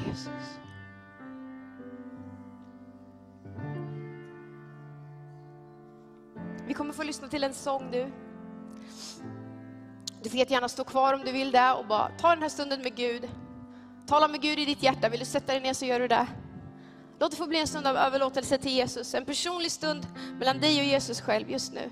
Jesus. 0.07 0.59
Vi 6.66 6.75
kommer 6.75 6.92
få 6.92 7.03
lyssna 7.03 7.29
till 7.29 7.44
en 7.44 7.55
sång 7.55 7.90
nu. 7.90 8.12
Du 10.22 10.31
får 10.31 10.38
gärna 10.38 10.68
stå 10.68 10.85
kvar 10.85 11.14
om 11.14 11.20
du 11.25 11.33
vill 11.33 11.51
det 11.51 11.72
och 11.72 11.87
bara 11.87 12.09
ta 12.09 12.29
den 12.29 12.42
här 12.42 12.49
stunden 12.49 12.83
med 12.83 12.96
Gud. 12.96 13.29
Tala 14.07 14.29
med 14.29 14.42
Gud 14.42 14.59
i 14.59 14.64
ditt 14.64 14.83
hjärta. 14.83 15.09
Vill 15.09 15.20
du 15.20 15.27
sätta 15.27 15.53
dig 15.53 15.61
ner 15.61 15.72
så 15.72 15.85
gör 15.85 16.01
du 16.01 16.09
det. 16.09 16.27
Låt 17.19 17.31
det 17.31 17.37
få 17.37 17.47
bli 17.47 17.61
en 17.61 17.67
stund 17.67 17.87
av 17.87 17.97
överlåtelse 17.97 18.59
till 18.59 18.73
Jesus. 18.73 19.15
En 19.15 19.25
personlig 19.25 19.73
stund 19.73 20.07
mellan 20.39 20.61
dig 20.61 20.81
och 20.81 20.87
Jesus 20.87 21.21
själv 21.21 21.51
just 21.51 21.73
nu. 21.73 21.91